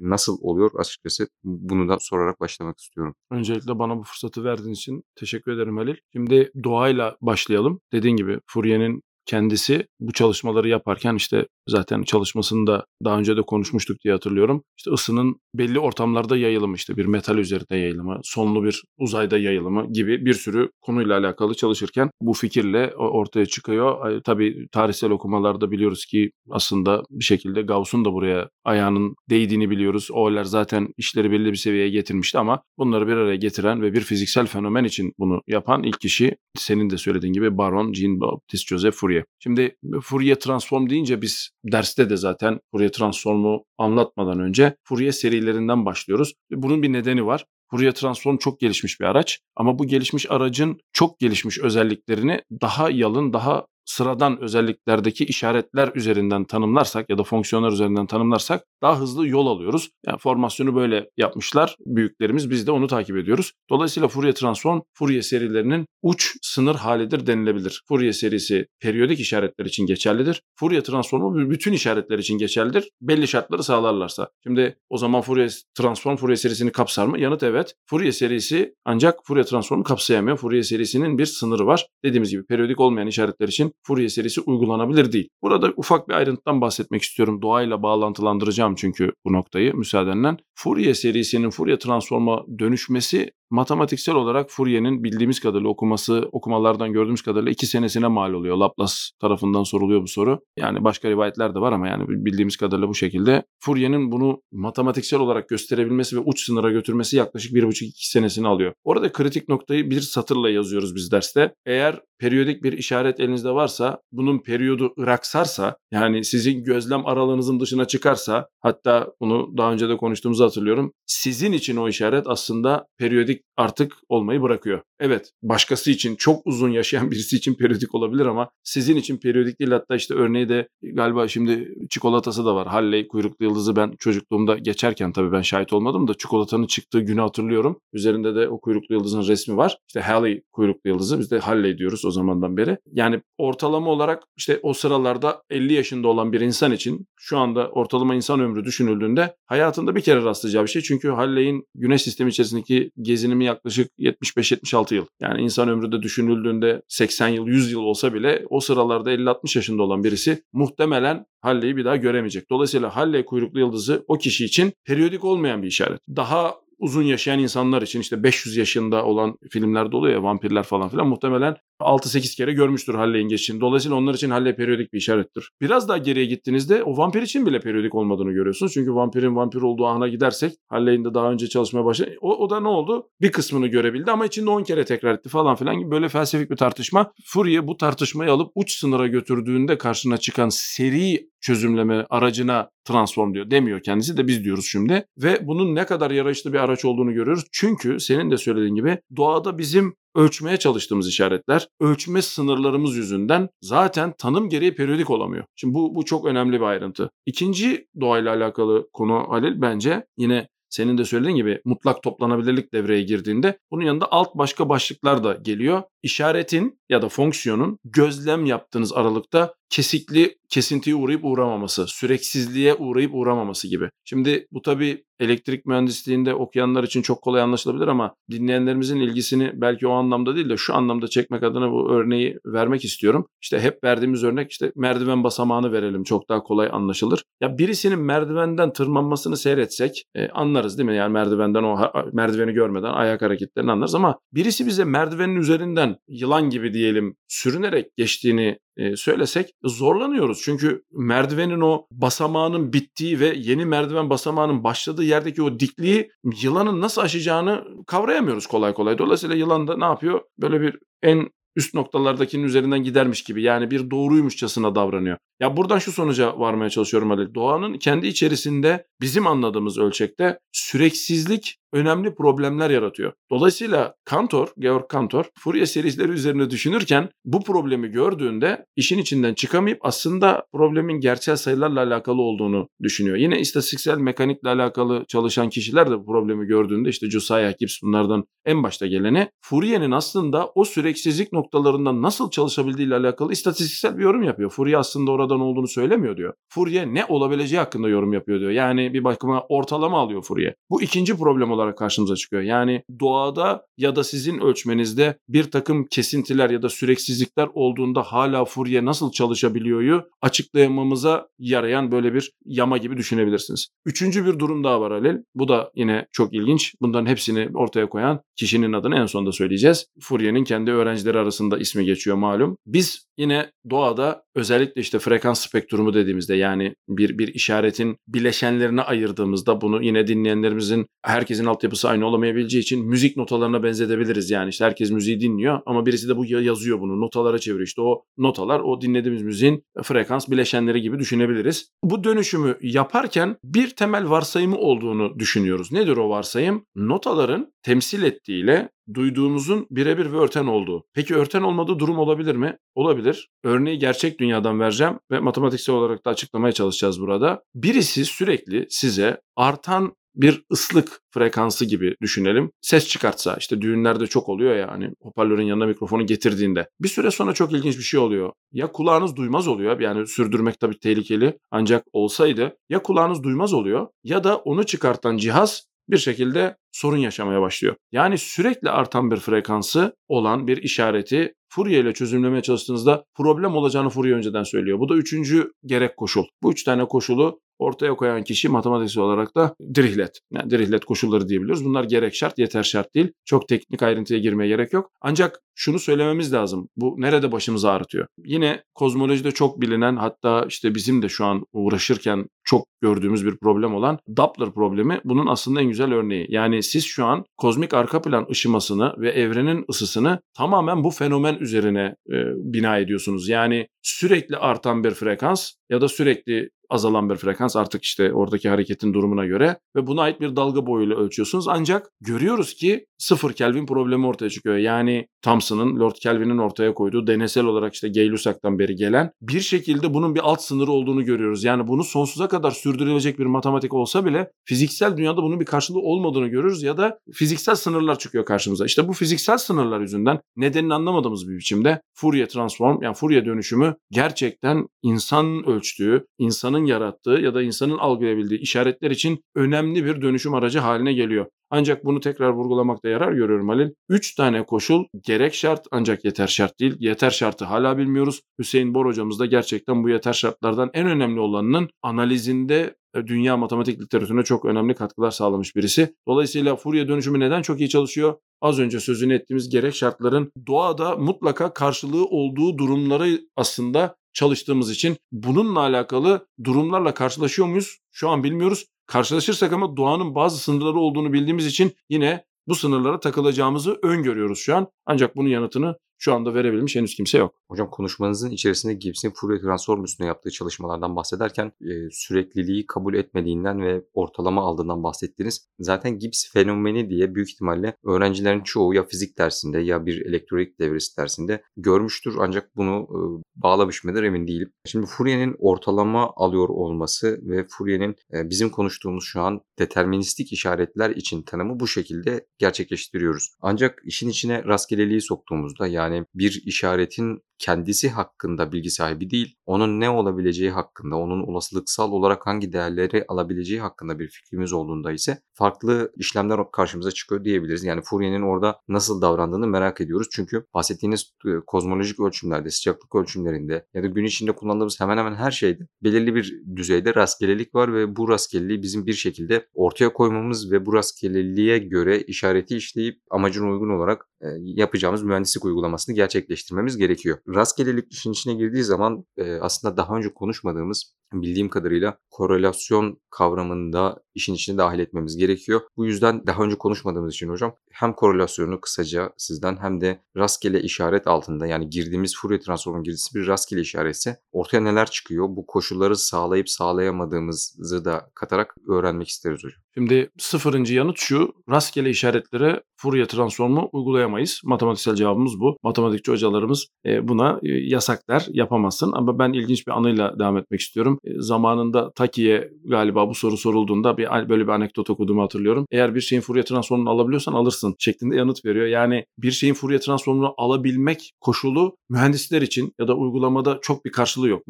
nasıl 0.00 0.38
oluyor 0.40 0.70
açıkçası 0.78 1.28
bunu 1.44 1.88
da 1.88 1.98
sorarak 2.00 2.40
başlamak 2.40 2.78
istiyorum. 2.78 3.14
Öncelikle 3.30 3.78
bana 3.78 3.98
bu 3.98 4.02
fırsatı 4.02 4.44
verdiğin 4.44 4.74
için 4.74 5.02
teşekkür 5.14 5.52
ederim 5.52 5.76
Halil. 5.76 5.96
Şimdi 6.12 6.50
doğayla 6.64 7.16
başlayalım. 7.20 7.80
Dediğin 7.92 8.16
gibi 8.16 8.40
Fourier'in 8.46 9.02
kendisi 9.26 9.86
bu 10.00 10.12
çalışmaları 10.12 10.68
yaparken 10.68 11.14
işte 11.14 11.46
zaten 11.68 12.02
çalışmasında 12.02 12.86
daha 13.04 13.18
önce 13.18 13.36
de 13.36 13.42
konuşmuştuk 13.42 13.96
diye 14.04 14.14
hatırlıyorum. 14.14 14.62
İşte 14.78 14.90
ısının 14.90 15.36
belli 15.54 15.78
ortamlarda 15.78 16.36
yayılımı 16.36 16.76
işte 16.76 16.96
bir 16.96 17.06
metal 17.06 17.38
üzerinde 17.38 17.76
yayılımı, 17.76 18.20
sonlu 18.22 18.64
bir 18.64 18.82
uzayda 18.98 19.38
yayılımı 19.38 19.92
gibi 19.92 20.26
bir 20.26 20.34
sürü 20.34 20.70
konuyla 20.80 21.18
alakalı 21.18 21.54
çalışırken 21.54 22.10
bu 22.20 22.32
fikirle 22.32 22.94
ortaya 22.96 23.46
çıkıyor. 23.46 24.20
Tabii 24.24 24.66
tarihsel 24.72 25.10
okumalarda 25.10 25.70
biliyoruz 25.70 26.06
ki 26.06 26.30
aslında 26.50 27.02
bir 27.10 27.24
şekilde 27.24 27.62
Gauss'un 27.62 28.04
da 28.04 28.12
buraya 28.12 28.48
ayağının 28.64 29.14
değdiğini 29.30 29.70
biliyoruz. 29.70 30.08
Olaylar 30.10 30.44
zaten 30.44 30.88
işleri 30.96 31.30
belli 31.30 31.52
bir 31.52 31.56
seviyeye 31.56 31.90
getirmişti 31.90 32.38
ama 32.38 32.62
bunları 32.78 33.06
bir 33.06 33.12
araya 33.12 33.36
getiren 33.36 33.82
ve 33.82 33.92
bir 33.92 34.00
fiziksel 34.00 34.46
fenomen 34.46 34.84
için 34.84 35.12
bunu 35.18 35.40
yapan 35.46 35.82
ilk 35.82 36.00
kişi 36.00 36.36
senin 36.56 36.90
de 36.90 36.98
söylediğin 36.98 37.32
gibi 37.32 37.58
Baron 37.58 37.92
Jean-Baptiste 37.92 38.68
Joseph 38.68 38.94
Fourier. 38.94 39.13
Şimdi 39.38 39.76
Fourier 40.02 40.34
transform 40.34 40.90
deyince 40.90 41.22
biz 41.22 41.50
derste 41.64 42.10
de 42.10 42.16
zaten 42.16 42.60
Fourier 42.70 42.92
transformu 42.92 43.64
anlatmadan 43.78 44.40
önce 44.40 44.76
Fourier 44.84 45.12
serilerinden 45.12 45.86
başlıyoruz. 45.86 46.34
Bunun 46.50 46.82
bir 46.82 46.92
nedeni 46.92 47.26
var. 47.26 47.44
Fourier 47.70 47.92
transform 47.92 48.36
çok 48.36 48.60
gelişmiş 48.60 49.00
bir 49.00 49.04
araç 49.04 49.40
ama 49.56 49.78
bu 49.78 49.86
gelişmiş 49.86 50.30
aracın 50.30 50.80
çok 50.92 51.18
gelişmiş 51.18 51.58
özelliklerini 51.58 52.40
daha 52.60 52.90
yalın, 52.90 53.32
daha 53.32 53.66
sıradan 53.84 54.40
özelliklerdeki 54.40 55.24
işaretler 55.24 55.90
üzerinden 55.94 56.44
tanımlarsak 56.44 57.10
ya 57.10 57.18
da 57.18 57.22
fonksiyonlar 57.22 57.72
üzerinden 57.72 58.06
tanımlarsak 58.06 58.64
daha 58.82 59.00
hızlı 59.00 59.28
yol 59.28 59.46
alıyoruz. 59.46 59.90
Yani 60.06 60.18
formasyonu 60.18 60.74
böyle 60.74 61.10
yapmışlar 61.16 61.76
büyüklerimiz 61.86 62.50
biz 62.50 62.66
de 62.66 62.70
onu 62.70 62.86
takip 62.86 63.16
ediyoruz. 63.16 63.52
Dolayısıyla 63.70 64.08
Fourier 64.08 64.34
transform 64.34 64.80
Fourier 64.94 65.22
serilerinin 65.22 65.86
uç 66.02 66.36
sınır 66.42 66.74
halidir 66.74 67.26
denilebilir. 67.26 67.82
Fourier 67.88 68.12
serisi 68.12 68.66
periyodik 68.80 69.20
işaretler 69.20 69.64
için 69.64 69.86
geçerlidir. 69.86 70.42
Fourier 70.60 70.84
transformu 70.84 71.50
bütün 71.50 71.72
işaretler 71.72 72.18
için 72.18 72.38
geçerlidir. 72.38 72.90
Belli 73.00 73.28
şartları 73.28 73.62
sağlarlarsa. 73.62 74.28
Şimdi 74.42 74.76
o 74.90 74.98
zaman 74.98 75.20
Fourier 75.20 75.62
transform 75.74 76.16
Fourier 76.16 76.36
serisini 76.36 76.72
kapsar 76.72 77.06
mı? 77.06 77.20
Yanıt 77.20 77.42
evet. 77.42 77.74
Fourier 77.86 78.12
serisi 78.12 78.74
ancak 78.84 79.18
Fourier 79.26 79.44
transformu 79.46 79.84
kapsayamıyor. 79.84 80.36
Fourier 80.36 80.62
serisinin 80.62 81.18
bir 81.18 81.26
sınırı 81.26 81.66
var. 81.66 81.86
Dediğimiz 82.04 82.30
gibi 82.30 82.46
periyodik 82.46 82.80
olmayan 82.80 83.08
işaretler 83.08 83.48
için 83.48 83.73
Fourier 83.82 84.08
serisi 84.08 84.40
uygulanabilir 84.40 85.12
değil. 85.12 85.28
Burada 85.42 85.72
ufak 85.76 86.08
bir 86.08 86.14
ayrıntıdan 86.14 86.60
bahsetmek 86.60 87.02
istiyorum. 87.02 87.42
Doğayla 87.42 87.82
bağlantılandıracağım 87.82 88.74
çünkü 88.74 89.12
bu 89.24 89.32
noktayı 89.32 89.74
müsaadenle. 89.74 90.36
Fourier 90.54 90.94
serisinin 90.94 91.50
Fourier 91.50 91.78
transforma 91.78 92.44
dönüşmesi 92.58 93.30
matematiksel 93.50 94.14
olarak 94.14 94.50
Fourier'in 94.50 95.04
bildiğimiz 95.04 95.40
kadarıyla 95.40 95.70
okuması, 95.70 96.28
okumalardan 96.32 96.92
gördüğümüz 96.92 97.22
kadarıyla 97.22 97.52
iki 97.52 97.66
senesine 97.66 98.06
mal 98.06 98.32
oluyor. 98.32 98.56
Laplace 98.56 98.94
tarafından 99.20 99.62
soruluyor 99.62 100.02
bu 100.02 100.08
soru. 100.08 100.40
Yani 100.58 100.84
başka 100.84 101.10
rivayetler 101.10 101.54
de 101.54 101.58
var 101.58 101.72
ama 101.72 101.88
yani 101.88 102.04
bildiğimiz 102.08 102.56
kadarıyla 102.56 102.88
bu 102.88 102.94
şekilde. 102.94 103.42
Fourier'in 103.60 104.12
bunu 104.12 104.42
matematiksel 104.52 105.20
olarak 105.20 105.48
gösterebilmesi 105.48 106.16
ve 106.16 106.20
uç 106.20 106.44
sınıra 106.46 106.70
götürmesi 106.70 107.16
yaklaşık 107.16 107.54
bir 107.54 107.66
buçuk 107.66 107.88
iki 107.88 108.08
senesini 108.08 108.48
alıyor. 108.48 108.72
Orada 108.84 109.12
kritik 109.12 109.48
noktayı 109.48 109.90
bir 109.90 110.00
satırla 110.00 110.50
yazıyoruz 110.50 110.94
biz 110.94 111.12
derste. 111.12 111.54
Eğer 111.66 112.00
periyodik 112.18 112.62
bir 112.62 112.72
işaret 112.72 113.20
elinizde 113.20 113.50
varsa, 113.50 113.98
bunun 114.12 114.38
periyodu 114.38 114.94
ıraksarsa, 114.98 115.76
yani 115.92 116.24
sizin 116.24 116.64
gözlem 116.64 117.06
aralığınızın 117.06 117.60
dışına 117.60 117.84
çıkarsa, 117.84 118.48
hatta 118.60 119.12
bunu 119.20 119.56
daha 119.56 119.72
önce 119.72 119.88
de 119.88 119.96
konuştuğumuzu 119.96 120.44
hatırlıyorum. 120.44 120.92
Sizin 121.06 121.52
için 121.52 121.76
o 121.76 121.88
işaret 121.88 122.26
aslında 122.26 122.86
periyodik 122.98 123.42
artık 123.56 123.92
olmayı 124.08 124.42
bırakıyor. 124.42 124.82
Evet 125.00 125.32
başkası 125.42 125.90
için 125.90 126.16
çok 126.16 126.46
uzun 126.46 126.70
yaşayan 126.70 127.10
birisi 127.10 127.36
için 127.36 127.54
periyodik 127.54 127.94
olabilir 127.94 128.26
ama 128.26 128.50
sizin 128.62 128.96
için 128.96 129.16
periyodik 129.16 129.60
değil 129.60 129.70
hatta 129.70 129.96
işte 129.96 130.14
örneği 130.14 130.48
de 130.48 130.68
galiba 130.82 131.28
şimdi 131.28 131.74
çikolatası 131.90 132.44
da 132.44 132.54
var. 132.54 132.66
Halley 132.66 133.08
kuyruklu 133.08 133.44
yıldızı 133.44 133.76
ben 133.76 133.92
çocukluğumda 133.98 134.58
geçerken 134.58 135.12
tabii 135.12 135.32
ben 135.32 135.42
şahit 135.42 135.72
olmadım 135.72 136.08
da 136.08 136.14
çikolatanın 136.14 136.66
çıktığı 136.66 137.00
günü 137.00 137.20
hatırlıyorum. 137.20 137.80
Üzerinde 137.92 138.34
de 138.34 138.48
o 138.48 138.60
kuyruklu 138.60 138.94
yıldızın 138.94 139.26
resmi 139.26 139.56
var. 139.56 139.78
İşte 139.88 140.00
Halley 140.00 140.42
kuyruklu 140.52 140.90
yıldızı 140.90 141.18
biz 141.18 141.30
de 141.30 141.38
Halley 141.38 141.78
diyoruz 141.78 142.04
o 142.04 142.10
zamandan 142.10 142.56
beri. 142.56 142.78
Yani 142.92 143.20
ortalama 143.38 143.90
olarak 143.90 144.22
işte 144.36 144.60
o 144.62 144.72
sıralarda 144.72 145.42
50 145.50 145.72
yaşında 145.72 146.08
olan 146.08 146.32
bir 146.32 146.40
insan 146.40 146.72
için 146.72 147.06
şu 147.16 147.38
anda 147.38 147.68
ortalama 147.68 148.14
insan 148.14 148.40
ömrü 148.40 148.64
düşünüldüğünde 148.64 149.36
hayatında 149.46 149.96
bir 149.96 150.00
kere 150.00 150.24
rastlayacağı 150.24 150.62
bir 150.62 150.68
şey. 150.68 150.82
Çünkü 150.82 151.08
Halley'in 151.08 151.64
güneş 151.74 152.02
sistemi 152.02 152.30
içerisindeki 152.30 152.90
gezinimi 153.24 153.44
yaklaşık 153.44 153.90
75-76 153.98 154.94
yıl. 154.94 155.06
Yani 155.20 155.42
insan 155.42 155.68
ömrü 155.68 155.92
de 155.92 156.02
düşünüldüğünde 156.02 156.82
80 156.88 157.28
yıl 157.28 157.46
100 157.46 157.72
yıl 157.72 157.80
olsa 157.80 158.14
bile 158.14 158.44
o 158.50 158.60
sıralarda 158.60 159.12
50-60 159.14 159.58
yaşında 159.58 159.82
olan 159.82 160.04
birisi 160.04 160.42
muhtemelen 160.52 161.26
Halley'i 161.40 161.76
bir 161.76 161.84
daha 161.84 161.96
göremeyecek. 161.96 162.50
Dolayısıyla 162.50 162.96
Halley 162.96 163.24
kuyruklu 163.24 163.60
yıldızı 163.60 164.04
o 164.08 164.18
kişi 164.18 164.44
için 164.44 164.72
periyodik 164.84 165.24
olmayan 165.24 165.62
bir 165.62 165.68
işaret. 165.68 166.00
Daha 166.16 166.54
uzun 166.84 167.02
yaşayan 167.02 167.38
insanlar 167.38 167.82
için 167.82 168.00
işte 168.00 168.22
500 168.22 168.56
yaşında 168.56 169.04
olan 169.04 169.36
filmlerde 169.50 169.96
oluyor 169.96 170.14
ya 170.14 170.22
vampirler 170.22 170.62
falan 170.62 170.88
filan 170.88 171.06
muhtemelen 171.06 171.56
6-8 171.80 172.36
kere 172.36 172.52
görmüştür 172.52 172.94
Halley'in 172.94 173.28
geçişini. 173.28 173.60
Dolayısıyla 173.60 173.96
onlar 173.96 174.14
için 174.14 174.30
Halley 174.30 174.56
periyodik 174.56 174.92
bir 174.92 174.98
işarettir. 174.98 175.50
Biraz 175.60 175.88
daha 175.88 175.98
geriye 175.98 176.24
gittiğinizde 176.24 176.82
o 176.82 176.96
vampir 176.96 177.22
için 177.22 177.46
bile 177.46 177.60
periyodik 177.60 177.94
olmadığını 177.94 178.32
görüyorsunuz. 178.32 178.72
Çünkü 178.72 178.94
vampirin 178.94 179.36
vampir 179.36 179.62
olduğu 179.62 179.86
ana 179.86 180.08
gidersek 180.08 180.52
Halley'in 180.68 181.04
de 181.04 181.14
daha 181.14 181.32
önce 181.32 181.48
çalışmaya 181.48 181.84
başladı. 181.84 182.16
O, 182.20 182.36
o 182.36 182.50
da 182.50 182.60
ne 182.60 182.68
oldu? 182.68 183.08
Bir 183.20 183.32
kısmını 183.32 183.66
görebildi 183.66 184.10
ama 184.10 184.26
içinde 184.26 184.50
10 184.50 184.62
kere 184.62 184.84
tekrar 184.84 185.14
etti 185.14 185.28
falan 185.28 185.56
filan 185.56 185.78
gibi 185.78 185.90
böyle 185.90 186.08
felsefik 186.08 186.50
bir 186.50 186.56
tartışma. 186.56 187.12
Fourier 187.24 187.66
bu 187.66 187.76
tartışmayı 187.76 188.32
alıp 188.32 188.52
uç 188.54 188.78
sınıra 188.78 189.06
götürdüğünde 189.06 189.78
karşına 189.78 190.16
çıkan 190.16 190.48
seri 190.48 191.28
çözümleme 191.44 192.06
aracına 192.10 192.70
transform 192.84 193.34
diyor. 193.34 193.50
Demiyor 193.50 193.80
kendisi 193.80 194.16
de 194.16 194.26
biz 194.26 194.44
diyoruz 194.44 194.66
şimdi. 194.70 195.06
Ve 195.18 195.46
bunun 195.46 195.74
ne 195.74 195.86
kadar 195.86 196.10
yarayışlı 196.10 196.52
bir 196.52 196.58
araç 196.58 196.84
olduğunu 196.84 197.12
görüyoruz. 197.12 197.44
Çünkü 197.52 198.00
senin 198.00 198.30
de 198.30 198.36
söylediğin 198.36 198.74
gibi 198.74 198.98
doğada 199.16 199.58
bizim 199.58 199.94
ölçmeye 200.14 200.56
çalıştığımız 200.56 201.08
işaretler 201.08 201.68
ölçme 201.80 202.22
sınırlarımız 202.22 202.96
yüzünden 202.96 203.48
zaten 203.62 204.14
tanım 204.18 204.48
gereği 204.48 204.74
periyodik 204.74 205.10
olamıyor. 205.10 205.44
Şimdi 205.56 205.74
bu, 205.74 205.94
bu 205.94 206.04
çok 206.04 206.24
önemli 206.24 206.60
bir 206.60 206.64
ayrıntı. 206.64 207.10
İkinci 207.26 207.86
doğayla 208.00 208.34
alakalı 208.34 208.88
konu 208.92 209.26
Halil 209.28 209.62
bence 209.62 210.06
yine 210.16 210.48
senin 210.74 210.98
de 210.98 211.04
söylediğin 211.04 211.36
gibi 211.36 211.60
mutlak 211.64 212.02
toplanabilirlik 212.02 212.72
devreye 212.72 213.02
girdiğinde 213.02 213.58
bunun 213.70 213.84
yanında 213.84 214.12
alt 214.12 214.34
başka 214.34 214.68
başlıklar 214.68 215.24
da 215.24 215.32
geliyor. 215.32 215.82
İşaretin 216.04 216.78
ya 216.88 217.02
da 217.02 217.08
fonksiyonun 217.08 217.78
gözlem 217.84 218.46
yaptığınız 218.46 218.92
aralıkta 218.92 219.54
kesikli 219.70 220.36
kesintiye 220.48 220.96
uğrayıp 220.96 221.24
uğramaması, 221.24 221.86
süreksizliğe 221.86 222.74
uğrayıp 222.74 223.14
uğramaması 223.14 223.68
gibi. 223.68 223.90
Şimdi 224.04 224.46
bu 224.52 224.62
tabii 224.62 225.04
elektrik 225.18 225.66
mühendisliğinde 225.66 226.34
okuyanlar 226.34 226.84
için 226.84 227.02
çok 227.02 227.22
kolay 227.22 227.42
anlaşılabilir 227.42 227.88
ama 227.88 228.14
dinleyenlerimizin 228.30 229.00
ilgisini 229.00 229.52
belki 229.54 229.86
o 229.86 229.92
anlamda 229.92 230.36
değil 230.36 230.48
de 230.48 230.56
şu 230.56 230.74
anlamda 230.74 231.08
çekmek 231.08 231.42
adına 231.42 231.70
bu 231.70 231.90
örneği 231.90 232.38
vermek 232.46 232.84
istiyorum. 232.84 233.26
İşte 233.42 233.60
hep 233.60 233.84
verdiğimiz 233.84 234.24
örnek 234.24 234.50
işte 234.50 234.72
merdiven 234.76 235.24
basamağını 235.24 235.72
verelim 235.72 236.04
çok 236.04 236.28
daha 236.28 236.42
kolay 236.42 236.68
anlaşılır. 236.72 237.24
Ya 237.40 237.58
birisinin 237.58 237.98
merdivenden 237.98 238.72
tırmanmasını 238.72 239.36
seyretsek 239.36 240.04
e, 240.14 240.28
anlarız 240.28 240.78
değil 240.78 240.88
mi? 240.88 240.96
Yani 240.96 241.12
merdivenden 241.12 241.62
o 241.62 241.92
merdiveni 242.12 242.52
görmeden 242.52 242.92
ayak 242.92 243.22
hareketlerini 243.22 243.70
anlarız 243.70 243.94
ama 243.94 244.18
birisi 244.32 244.66
bize 244.66 244.84
merdivenin 244.84 245.36
üzerinden 245.36 245.93
yılan 246.08 246.50
gibi 246.50 246.74
diyelim 246.74 247.16
sürünerek 247.28 247.96
geçtiğini 247.96 248.58
e, 248.76 248.96
söylesek 248.96 249.50
zorlanıyoruz. 249.64 250.40
Çünkü 250.44 250.82
merdivenin 250.92 251.60
o 251.60 251.86
basamağının 251.90 252.72
bittiği 252.72 253.20
ve 253.20 253.34
yeni 253.36 253.64
merdiven 253.64 254.10
basamağının 254.10 254.64
başladığı 254.64 255.04
yerdeki 255.04 255.42
o 255.42 255.60
dikliği 255.60 256.10
yılanın 256.42 256.80
nasıl 256.80 257.02
aşacağını 257.02 257.64
kavrayamıyoruz 257.86 258.46
kolay 258.46 258.74
kolay. 258.74 258.98
Dolayısıyla 258.98 259.36
yılan 259.36 259.68
da 259.68 259.76
ne 259.76 259.84
yapıyor? 259.84 260.20
Böyle 260.38 260.60
bir 260.60 260.78
en 261.02 261.28
üst 261.56 261.74
noktalardakinin 261.74 262.44
üzerinden 262.44 262.82
gidermiş 262.82 263.22
gibi 263.22 263.42
yani 263.42 263.70
bir 263.70 263.90
doğruymuşçasına 263.90 264.74
davranıyor. 264.74 265.16
Ya 265.40 265.56
buradan 265.56 265.78
şu 265.78 265.92
sonuca 265.92 266.38
varmaya 266.38 266.70
çalışıyorum 266.70 267.10
Ali. 267.10 267.34
Doğanın 267.34 267.78
kendi 267.78 268.06
içerisinde 268.06 268.86
bizim 269.00 269.26
anladığımız 269.26 269.78
ölçekte 269.78 270.38
süreksizlik 270.52 271.56
önemli 271.74 272.14
problemler 272.14 272.70
yaratıyor. 272.70 273.12
Dolayısıyla 273.30 273.94
Kantor, 274.04 274.48
Georg 274.58 274.88
Kantor, 274.88 275.24
Fourier 275.38 275.66
serisleri 275.66 276.10
üzerine 276.10 276.50
düşünürken 276.50 277.08
bu 277.24 277.44
problemi 277.44 277.88
gördüğünde 277.88 278.66
işin 278.76 278.98
içinden 278.98 279.34
çıkamayıp 279.34 279.78
aslında 279.82 280.46
problemin 280.52 281.00
gerçel 281.00 281.36
sayılarla 281.36 281.82
alakalı 281.82 282.22
olduğunu 282.22 282.68
düşünüyor. 282.82 283.16
Yine 283.16 283.40
istatistiksel 283.40 283.98
mekanikle 283.98 284.48
alakalı 284.48 285.04
çalışan 285.08 285.48
kişiler 285.48 285.90
de 285.90 285.98
bu 285.98 286.06
problemi 286.06 286.46
gördüğünde 286.46 286.88
işte 286.88 287.10
Josiah 287.10 287.58
Gibbs 287.58 287.82
bunlardan 287.82 288.24
en 288.44 288.62
başta 288.62 288.86
geleni 288.86 289.28
Fourier'in 289.40 289.90
aslında 289.90 290.50
o 290.54 290.64
süreksizlik 290.64 291.32
noktalarında 291.32 292.02
nasıl 292.02 292.30
çalışabildiği 292.30 292.88
ile 292.88 292.94
alakalı 292.94 293.32
istatistiksel 293.32 293.98
bir 293.98 294.02
yorum 294.02 294.22
yapıyor. 294.22 294.50
Fourier 294.50 294.78
aslında 294.78 295.10
oradan 295.10 295.40
olduğunu 295.40 295.68
söylemiyor 295.68 296.16
diyor. 296.16 296.34
Fourier 296.48 296.86
ne 296.86 297.04
olabileceği 297.04 297.60
hakkında 297.60 297.88
yorum 297.88 298.12
yapıyor 298.12 298.40
diyor. 298.40 298.50
Yani 298.50 298.94
bir 298.94 299.04
bakıma 299.04 299.46
ortalama 299.48 299.98
alıyor 300.00 300.22
Fourier. 300.22 300.54
Bu 300.70 300.82
ikinci 300.82 301.16
problem 301.16 301.50
olarak 301.50 301.63
karşımıza 301.72 302.16
çıkıyor. 302.16 302.42
Yani 302.42 302.82
doğada 303.00 303.66
ya 303.76 303.96
da 303.96 304.04
sizin 304.04 304.38
ölçmenizde 304.38 305.18
bir 305.28 305.50
takım 305.50 305.86
kesintiler 305.90 306.50
ya 306.50 306.62
da 306.62 306.68
süreksizlikler 306.68 307.48
olduğunda 307.54 308.02
hala 308.02 308.44
Fourier 308.44 308.84
nasıl 308.84 309.12
çalışabiliyoryu 309.12 310.02
açıklayamamıza 310.22 311.28
yarayan 311.38 311.92
böyle 311.92 312.14
bir 312.14 312.32
yama 312.44 312.78
gibi 312.78 312.96
düşünebilirsiniz. 312.96 313.68
Üçüncü 313.86 314.26
bir 314.26 314.38
durum 314.38 314.64
daha 314.64 314.80
var 314.80 314.92
Halil. 314.92 315.16
Bu 315.34 315.48
da 315.48 315.70
yine 315.74 316.06
çok 316.12 316.34
ilginç. 316.34 316.74
Bunların 316.80 317.06
hepsini 317.06 317.48
ortaya 317.54 317.88
koyan 317.88 318.20
kişinin 318.36 318.72
adını 318.72 318.96
en 318.96 319.06
sonunda 319.06 319.32
söyleyeceğiz. 319.32 319.86
Fourier'in 320.00 320.44
kendi 320.44 320.70
öğrencileri 320.70 321.18
arasında 321.18 321.58
ismi 321.58 321.84
geçiyor 321.84 322.16
malum. 322.16 322.56
Biz 322.66 323.06
yine 323.18 323.50
doğada 323.70 324.22
özellikle 324.34 324.80
işte 324.80 324.98
frekans 324.98 325.40
spektrumu 325.40 325.94
dediğimizde 325.94 326.34
yani 326.34 326.74
bir 326.88 327.18
bir 327.18 327.28
işaretin 327.28 327.96
bileşenlerine 328.08 328.82
ayırdığımızda 328.82 329.60
bunu 329.60 329.82
yine 329.82 330.06
dinleyenlerimizin 330.06 330.86
herkesin 331.02 331.43
altyapısı 331.46 331.88
aynı 331.88 332.06
olamayabileceği 332.06 332.62
için 332.62 332.86
müzik 332.86 333.16
notalarına 333.16 333.62
benzetebiliriz. 333.62 334.30
Yani 334.30 334.48
işte 334.48 334.64
herkes 334.64 334.90
müziği 334.90 335.20
dinliyor 335.20 335.60
ama 335.66 335.86
birisi 335.86 336.08
de 336.08 336.16
bu 336.16 336.24
yazıyor 336.24 336.80
bunu 336.80 337.00
notalara 337.00 337.38
çeviriyor. 337.38 337.66
İşte 337.66 337.82
o 337.82 338.04
notalar 338.18 338.60
o 338.60 338.80
dinlediğimiz 338.80 339.22
müziğin 339.22 339.64
frekans 339.82 340.30
bileşenleri 340.30 340.82
gibi 340.82 340.98
düşünebiliriz. 340.98 341.70
Bu 341.82 342.04
dönüşümü 342.04 342.58
yaparken 342.60 343.36
bir 343.44 343.70
temel 343.70 344.10
varsayımı 344.10 344.56
olduğunu 344.56 345.18
düşünüyoruz. 345.18 345.72
Nedir 345.72 345.96
o 345.96 346.08
varsayım? 346.08 346.66
Notaların 346.76 347.52
temsil 347.62 348.02
ettiğiyle 348.02 348.68
duyduğumuzun 348.94 349.66
birebir 349.70 350.12
ve 350.12 350.16
örten 350.16 350.46
olduğu. 350.46 350.84
Peki 350.94 351.14
örten 351.14 351.42
olmadığı 351.42 351.78
durum 351.78 351.98
olabilir 351.98 352.36
mi? 352.36 352.56
Olabilir. 352.74 353.30
Örneği 353.44 353.78
gerçek 353.78 354.20
dünyadan 354.20 354.60
vereceğim 354.60 354.98
ve 355.10 355.20
matematiksel 355.20 355.74
olarak 355.74 356.04
da 356.04 356.10
açıklamaya 356.10 356.52
çalışacağız 356.52 357.00
burada. 357.00 357.42
Birisi 357.54 358.04
sürekli 358.04 358.66
size 358.70 359.20
artan 359.36 359.96
bir 360.14 360.44
ıslık 360.52 361.00
frekansı 361.10 361.64
gibi 361.64 361.94
düşünelim. 362.02 362.50
Ses 362.60 362.88
çıkartsa 362.88 363.36
işte 363.38 363.60
düğünlerde 363.60 364.06
çok 364.06 364.28
oluyor 364.28 364.56
ya 364.56 364.70
hani 364.70 364.90
hoparlörün 365.02 365.46
yanına 365.46 365.66
mikrofonu 365.66 366.06
getirdiğinde. 366.06 366.68
Bir 366.80 366.88
süre 366.88 367.10
sonra 367.10 367.32
çok 367.32 367.52
ilginç 367.52 367.78
bir 367.78 367.82
şey 367.82 368.00
oluyor. 368.00 368.32
Ya 368.52 368.72
kulağınız 368.72 369.16
duymaz 369.16 369.48
oluyor 369.48 369.80
yani 369.80 370.06
sürdürmek 370.06 370.60
tabii 370.60 370.78
tehlikeli 370.78 371.38
ancak 371.50 371.84
olsaydı 371.92 372.56
ya 372.68 372.82
kulağınız 372.82 373.22
duymaz 373.22 373.52
oluyor 373.52 373.86
ya 374.04 374.24
da 374.24 374.36
onu 374.36 374.66
çıkartan 374.66 375.16
cihaz 375.16 375.66
bir 375.88 375.98
şekilde 375.98 376.56
sorun 376.74 376.96
yaşamaya 376.96 377.40
başlıyor. 377.40 377.76
Yani 377.92 378.18
sürekli 378.18 378.70
artan 378.70 379.10
bir 379.10 379.16
frekansı 379.16 379.96
olan 380.08 380.46
bir 380.46 380.56
işareti 380.56 381.34
Fourier 381.48 381.84
ile 381.84 381.92
çözümlemeye 381.92 382.42
çalıştığınızda 382.42 383.04
problem 383.14 383.56
olacağını 383.56 383.90
Fourier 383.90 384.16
önceden 384.16 384.42
söylüyor. 384.42 384.78
Bu 384.78 384.88
da 384.88 384.94
üçüncü 384.94 385.52
gerek 385.66 385.96
koşul. 385.96 386.24
Bu 386.42 386.52
üç 386.52 386.64
tane 386.64 386.84
koşulu 386.84 387.40
ortaya 387.58 387.96
koyan 387.96 388.24
kişi 388.24 388.48
matematiksel 388.48 389.02
olarak 389.04 389.34
da 389.36 389.54
Dirichlet. 389.74 390.20
Yani 390.32 390.50
Dirichlet 390.50 390.84
koşulları 390.84 391.28
diyebiliyoruz. 391.28 391.64
Bunlar 391.64 391.84
gerek 391.84 392.14
şart, 392.14 392.38
yeter 392.38 392.62
şart 392.62 392.94
değil. 392.94 393.12
Çok 393.24 393.48
teknik 393.48 393.82
ayrıntıya 393.82 394.20
girmeye 394.20 394.48
gerek 394.48 394.72
yok. 394.72 394.90
Ancak 395.00 395.40
şunu 395.54 395.78
söylememiz 395.78 396.32
lazım. 396.32 396.68
Bu 396.76 396.94
nerede 396.98 397.32
başımızı 397.32 397.70
ağrıtıyor? 397.70 398.06
Yine 398.24 398.62
kozmolojide 398.74 399.30
çok 399.30 399.60
bilinen 399.60 399.96
hatta 399.96 400.44
işte 400.48 400.74
bizim 400.74 401.02
de 401.02 401.08
şu 401.08 401.24
an 401.24 401.44
uğraşırken 401.52 402.26
çok 402.44 402.66
gördüğümüz 402.82 403.26
bir 403.26 403.36
problem 403.36 403.74
olan 403.74 403.98
Doppler 404.16 404.52
problemi 404.54 405.00
bunun 405.04 405.26
aslında 405.26 405.60
en 405.60 405.68
güzel 405.68 405.94
örneği. 405.94 406.26
Yani 406.28 406.62
siz 406.64 406.84
şu 406.84 407.04
an 407.04 407.24
kozmik 407.36 407.74
arka 407.74 408.02
plan 408.02 408.26
ışımasını 408.30 408.94
ve 408.98 409.10
evrenin 409.10 409.64
ısısını 409.70 410.20
tamamen 410.36 410.84
bu 410.84 410.90
fenomen 410.90 411.34
üzerine 411.34 411.94
e, 412.08 412.16
bina 412.36 412.78
ediyorsunuz. 412.78 413.28
Yani 413.28 413.68
sürekli 413.82 414.36
artan 414.36 414.84
bir 414.84 414.90
frekans 414.90 415.52
ya 415.70 415.80
da 415.80 415.88
sürekli 415.88 416.50
azalan 416.70 417.10
bir 417.10 417.16
frekans 417.16 417.56
artık 417.56 417.84
işte 417.84 418.12
oradaki 418.12 418.48
hareketin 418.48 418.94
durumuna 418.94 419.26
göre 419.26 419.58
ve 419.76 419.86
buna 419.86 420.02
ait 420.02 420.20
bir 420.20 420.36
dalga 420.36 420.66
boyuyla 420.66 420.96
ölçüyorsunuz. 420.96 421.48
Ancak 421.48 421.90
görüyoruz 422.00 422.54
ki 422.54 422.86
sıfır 423.04 423.32
Kelvin 423.32 423.66
problemi 423.66 424.06
ortaya 424.06 424.30
çıkıyor. 424.30 424.56
Yani 424.56 425.06
Thomson'ın, 425.22 425.80
Lord 425.80 425.94
Kelvin'in 426.02 426.38
ortaya 426.38 426.74
koyduğu 426.74 427.06
deneysel 427.06 427.44
olarak 427.44 427.74
işte 427.74 427.88
Gay-Lussac'tan 427.88 428.58
beri 428.58 428.76
gelen 428.76 429.10
bir 429.22 429.40
şekilde 429.40 429.94
bunun 429.94 430.14
bir 430.14 430.20
alt 430.20 430.40
sınırı 430.40 430.72
olduğunu 430.72 431.04
görüyoruz. 431.04 431.44
Yani 431.44 431.68
bunu 431.68 431.84
sonsuza 431.84 432.28
kadar 432.28 432.50
sürdürülecek 432.50 433.18
bir 433.18 433.26
matematik 433.26 433.74
olsa 433.74 434.04
bile 434.04 434.30
fiziksel 434.44 434.96
dünyada 434.96 435.16
bunun 435.16 435.40
bir 435.40 435.44
karşılığı 435.44 435.78
olmadığını 435.78 436.28
görürüz 436.28 436.62
ya 436.62 436.76
da 436.76 436.98
fiziksel 437.12 437.54
sınırlar 437.54 437.98
çıkıyor 437.98 438.24
karşımıza. 438.24 438.66
İşte 438.66 438.88
bu 438.88 438.92
fiziksel 438.92 439.38
sınırlar 439.38 439.80
yüzünden 439.80 440.20
nedenini 440.36 440.74
anlamadığımız 440.74 441.28
bir 441.28 441.36
biçimde 441.36 441.80
Fourier 441.94 442.28
transform 442.28 442.82
yani 442.82 442.94
Fourier 442.94 443.26
dönüşümü 443.26 443.74
gerçekten 443.90 444.66
insan 444.82 445.48
ölçtüğü, 445.48 446.06
insanın 446.18 446.64
yarattığı 446.64 447.10
ya 447.22 447.34
da 447.34 447.42
insanın 447.42 447.78
algılayabildiği 447.78 448.40
işaretler 448.40 448.90
için 448.90 449.24
önemli 449.34 449.84
bir 449.84 450.02
dönüşüm 450.02 450.34
aracı 450.34 450.58
haline 450.58 450.92
geliyor. 450.92 451.26
Ancak 451.56 451.84
bunu 451.84 452.00
tekrar 452.00 452.30
vurgulamakta 452.30 452.88
yarar 452.88 453.12
görüyorum 453.12 453.48
Halil. 453.48 453.70
3 453.88 454.14
tane 454.14 454.46
koşul 454.46 454.84
gerek 455.02 455.34
şart 455.34 455.66
ancak 455.70 456.04
yeter 456.04 456.26
şart 456.26 456.60
değil. 456.60 456.76
Yeter 456.78 457.10
şartı 457.10 457.44
hala 457.44 457.78
bilmiyoruz. 457.78 458.20
Hüseyin 458.38 458.74
Bor 458.74 458.86
hocamız 458.86 459.18
da 459.18 459.26
gerçekten 459.26 459.84
bu 459.84 459.88
yeter 459.88 460.12
şartlardan 460.12 460.70
en 460.74 460.86
önemli 460.86 461.20
olanının 461.20 461.68
analizinde 461.82 462.76
e, 462.96 463.06
dünya 463.06 463.36
matematik 463.36 463.80
literatürüne 463.80 464.22
çok 464.22 464.44
önemli 464.44 464.74
katkılar 464.74 465.10
sağlamış 465.10 465.56
birisi. 465.56 465.94
Dolayısıyla 466.08 466.56
Fourier 466.56 466.88
dönüşümü 466.88 467.20
neden 467.20 467.42
çok 467.42 467.60
iyi 467.60 467.68
çalışıyor? 467.68 468.14
Az 468.40 468.58
önce 468.58 468.80
sözünü 468.80 469.14
ettiğimiz 469.14 469.48
gerek 469.48 469.74
şartların 469.74 470.32
doğada 470.46 470.96
mutlaka 470.96 471.52
karşılığı 471.52 472.04
olduğu 472.04 472.58
durumları 472.58 473.20
aslında 473.36 473.96
çalıştığımız 474.14 474.70
için 474.70 474.96
bununla 475.12 475.60
alakalı 475.60 476.26
durumlarla 476.44 476.94
karşılaşıyor 476.94 477.48
muyuz? 477.48 477.78
Şu 477.92 478.08
an 478.08 478.24
bilmiyoruz. 478.24 478.66
Karşılaşırsak 478.86 479.52
ama 479.52 479.76
doğanın 479.76 480.14
bazı 480.14 480.38
sınırları 480.38 480.78
olduğunu 480.78 481.12
bildiğimiz 481.12 481.46
için 481.46 481.72
yine 481.88 482.24
bu 482.48 482.54
sınırlara 482.54 483.00
takılacağımızı 483.00 483.78
öngörüyoruz 483.82 484.38
şu 484.38 484.56
an. 484.56 484.68
Ancak 484.86 485.16
bunun 485.16 485.28
yanıtını 485.28 485.76
şu 486.04 486.14
anda 486.14 486.34
verebilmiş 486.34 486.76
henüz 486.76 486.94
kimse 486.94 487.18
yok. 487.18 487.34
Hocam 487.48 487.70
konuşmanızın 487.70 488.30
içerisinde 488.30 488.74
Gibbs'in 488.74 489.12
Fourier 489.16 489.40
transform 489.40 489.84
üstüne 489.84 490.06
yaptığı 490.06 490.30
çalışmalardan 490.30 490.96
bahsederken 490.96 491.46
e, 491.46 491.90
sürekliliği 491.90 492.66
kabul 492.66 492.94
etmediğinden 492.94 493.62
ve 493.62 493.84
ortalama 493.94 494.42
aldığından 494.42 494.82
bahsettiniz. 494.82 495.48
Zaten 495.58 495.98
Gibbs 495.98 496.32
fenomeni 496.32 496.90
diye 496.90 497.14
büyük 497.14 497.30
ihtimalle 497.30 497.76
öğrencilerin 497.84 498.42
çoğu 498.42 498.74
ya 498.74 498.84
fizik 498.84 499.18
dersinde 499.18 499.58
ya 499.58 499.86
bir 499.86 500.06
elektronik 500.06 500.60
devresi 500.60 500.96
dersinde 500.96 501.42
görmüştür 501.56 502.14
ancak 502.18 502.56
bunu 502.56 502.88
e, 502.90 502.98
bağlamış 503.42 503.84
mıdır 503.84 504.02
emin 504.02 504.26
değilim. 504.26 504.52
Şimdi 504.64 504.86
Fourier'in 504.86 505.36
ortalama 505.38 506.12
alıyor 506.16 506.48
olması 506.48 507.20
ve 507.22 507.46
Fourier'in 507.50 507.96
e, 508.12 508.30
bizim 508.30 508.50
konuştuğumuz 508.50 509.04
şu 509.04 509.20
an 509.20 509.40
deterministik 509.58 510.32
işaretler 510.32 510.90
için 510.90 511.22
tanımı 511.22 511.60
bu 511.60 511.66
şekilde 511.66 512.26
gerçekleştiriyoruz. 512.38 513.28
Ancak 513.40 513.82
işin 513.84 514.08
içine 514.08 514.44
rastgeleliği 514.44 515.00
soktuğumuzda 515.00 515.66
yani 515.66 515.93
bir 516.14 516.42
işaretin 516.46 517.22
kendisi 517.44 517.90
hakkında 517.90 518.52
bilgi 518.52 518.70
sahibi 518.70 519.10
değil, 519.10 519.36
onun 519.46 519.80
ne 519.80 519.90
olabileceği 519.90 520.50
hakkında, 520.50 520.96
onun 520.96 521.22
olasılıksal 521.22 521.92
olarak 521.92 522.26
hangi 522.26 522.52
değerleri 522.52 523.04
alabileceği 523.08 523.60
hakkında 523.60 523.98
bir 523.98 524.08
fikrimiz 524.08 524.52
olduğunda 524.52 524.92
ise 524.92 525.18
farklı 525.32 525.92
işlemler 525.96 526.40
karşımıza 526.52 526.90
çıkıyor 526.90 527.24
diyebiliriz. 527.24 527.64
Yani 527.64 527.82
Fourier'in 527.84 528.22
orada 528.22 528.60
nasıl 528.68 529.02
davrandığını 529.02 529.46
merak 529.46 529.80
ediyoruz. 529.80 530.08
Çünkü 530.10 530.46
bahsettiğiniz 530.54 531.14
e, 531.26 531.30
kozmolojik 531.46 532.00
ölçümlerde, 532.00 532.50
sıcaklık 532.50 532.94
ölçümlerinde 532.94 533.66
ya 533.74 533.82
da 533.82 533.86
gün 533.86 534.04
içinde 534.04 534.32
kullandığımız 534.32 534.80
hemen 534.80 534.98
hemen 534.98 535.14
her 535.14 535.30
şeyde 535.30 535.68
belirli 535.82 536.14
bir 536.14 536.42
düzeyde 536.56 536.94
rastgelelik 536.94 537.54
var 537.54 537.74
ve 537.74 537.96
bu 537.96 538.08
rastgeleliği 538.08 538.62
bizim 538.62 538.86
bir 538.86 538.92
şekilde 538.92 539.46
ortaya 539.54 539.92
koymamız 539.92 540.52
ve 540.52 540.66
bu 540.66 540.72
rastgeleliğe 540.72 541.58
göre 541.58 542.00
işareti 542.00 542.56
işleyip 542.56 543.00
amacına 543.10 543.50
uygun 543.50 543.68
olarak 543.68 544.06
e, 544.24 544.26
yapacağımız 544.40 545.02
mühendislik 545.02 545.44
uygulamasını 545.44 545.94
gerçekleştirmemiz 545.94 546.76
gerekiyor. 546.76 547.18
Rastgelelik 547.34 547.92
işin 547.92 548.12
içine 548.12 548.34
girdiği 548.34 548.64
zaman 548.64 549.04
e, 549.16 549.34
aslında 549.34 549.76
daha 549.76 549.96
önce 549.96 550.14
konuşmadığımız 550.14 550.94
bildiğim 551.22 551.48
kadarıyla 551.48 551.98
korelasyon 552.10 552.98
kavramında 553.10 554.02
işin 554.14 554.34
içine 554.34 554.58
dahil 554.58 554.78
etmemiz 554.78 555.16
gerekiyor. 555.16 555.60
Bu 555.76 555.86
yüzden 555.86 556.26
daha 556.26 556.42
önce 556.42 556.58
konuşmadığımız 556.58 557.14
için 557.14 557.28
hocam 557.28 557.54
hem 557.70 557.92
korelasyonu 557.92 558.60
kısaca 558.60 559.10
sizden 559.16 559.56
hem 559.56 559.80
de 559.80 560.00
rastgele 560.16 560.62
işaret 560.62 561.06
altında 561.06 561.46
yani 561.46 561.70
girdiğimiz 561.70 562.16
Fourier 562.16 562.40
transformun 562.40 562.82
girdisi 562.82 563.14
bir 563.14 563.26
rastgele 563.26 563.60
işaretse 563.60 564.16
ortaya 564.32 564.60
neler 564.60 564.90
çıkıyor? 564.90 565.28
Bu 565.28 565.46
koşulları 565.46 565.96
sağlayıp 565.96 566.48
sağlayamadığımızı 566.48 567.84
da 567.84 568.10
katarak 568.14 568.54
öğrenmek 568.68 569.08
isteriz 569.08 569.44
hocam. 569.44 569.64
Şimdi 569.74 570.10
sıfırıncı 570.18 570.74
yanıt 570.74 570.96
şu. 570.98 571.32
Rastgele 571.50 571.90
işaretlere 571.90 572.62
Fourier 572.76 573.06
transformu 573.06 573.68
uygulayamayız. 573.72 574.40
Matematiksel 574.44 574.94
cevabımız 574.94 575.40
bu. 575.40 575.56
Matematikçi 575.62 576.12
hocalarımız 576.12 576.66
e, 576.86 577.08
buna 577.08 577.40
e, 577.42 577.48
yasaklar 577.48 578.26
yapamazsın. 578.30 578.92
Ama 578.92 579.18
ben 579.18 579.32
ilginç 579.32 579.66
bir 579.66 579.72
anıyla 579.72 580.18
devam 580.18 580.36
etmek 580.36 580.60
istiyorum. 580.60 580.98
E, 581.04 581.10
zamanında 581.16 581.92
Taki'ye 581.92 582.50
galiba 582.64 583.08
bu 583.08 583.14
soru 583.14 583.36
sorulduğunda 583.36 583.96
bir 583.96 584.28
böyle 584.28 584.42
bir 584.42 584.52
anekdot 584.52 584.90
okuduğumu 584.90 585.22
hatırlıyorum. 585.22 585.66
Eğer 585.70 585.94
bir 585.94 586.00
şeyin 586.00 586.22
Fourier 586.22 586.46
transformunu 586.46 586.90
alabiliyorsan 586.90 587.32
alırsın 587.32 587.74
şeklinde 587.78 588.16
yanıt 588.16 588.44
veriyor. 588.44 588.66
Yani 588.66 589.04
bir 589.18 589.30
şeyin 589.30 589.54
Fourier 589.54 589.80
transformunu 589.80 590.34
alabilmek 590.36 591.12
koşulu 591.20 591.76
mühendisler 591.90 592.42
için 592.42 592.74
ya 592.80 592.88
da 592.88 592.94
uygulamada 592.94 593.58
çok 593.62 593.84
bir 593.84 593.92
karşılığı 593.92 594.28
yok. 594.28 594.42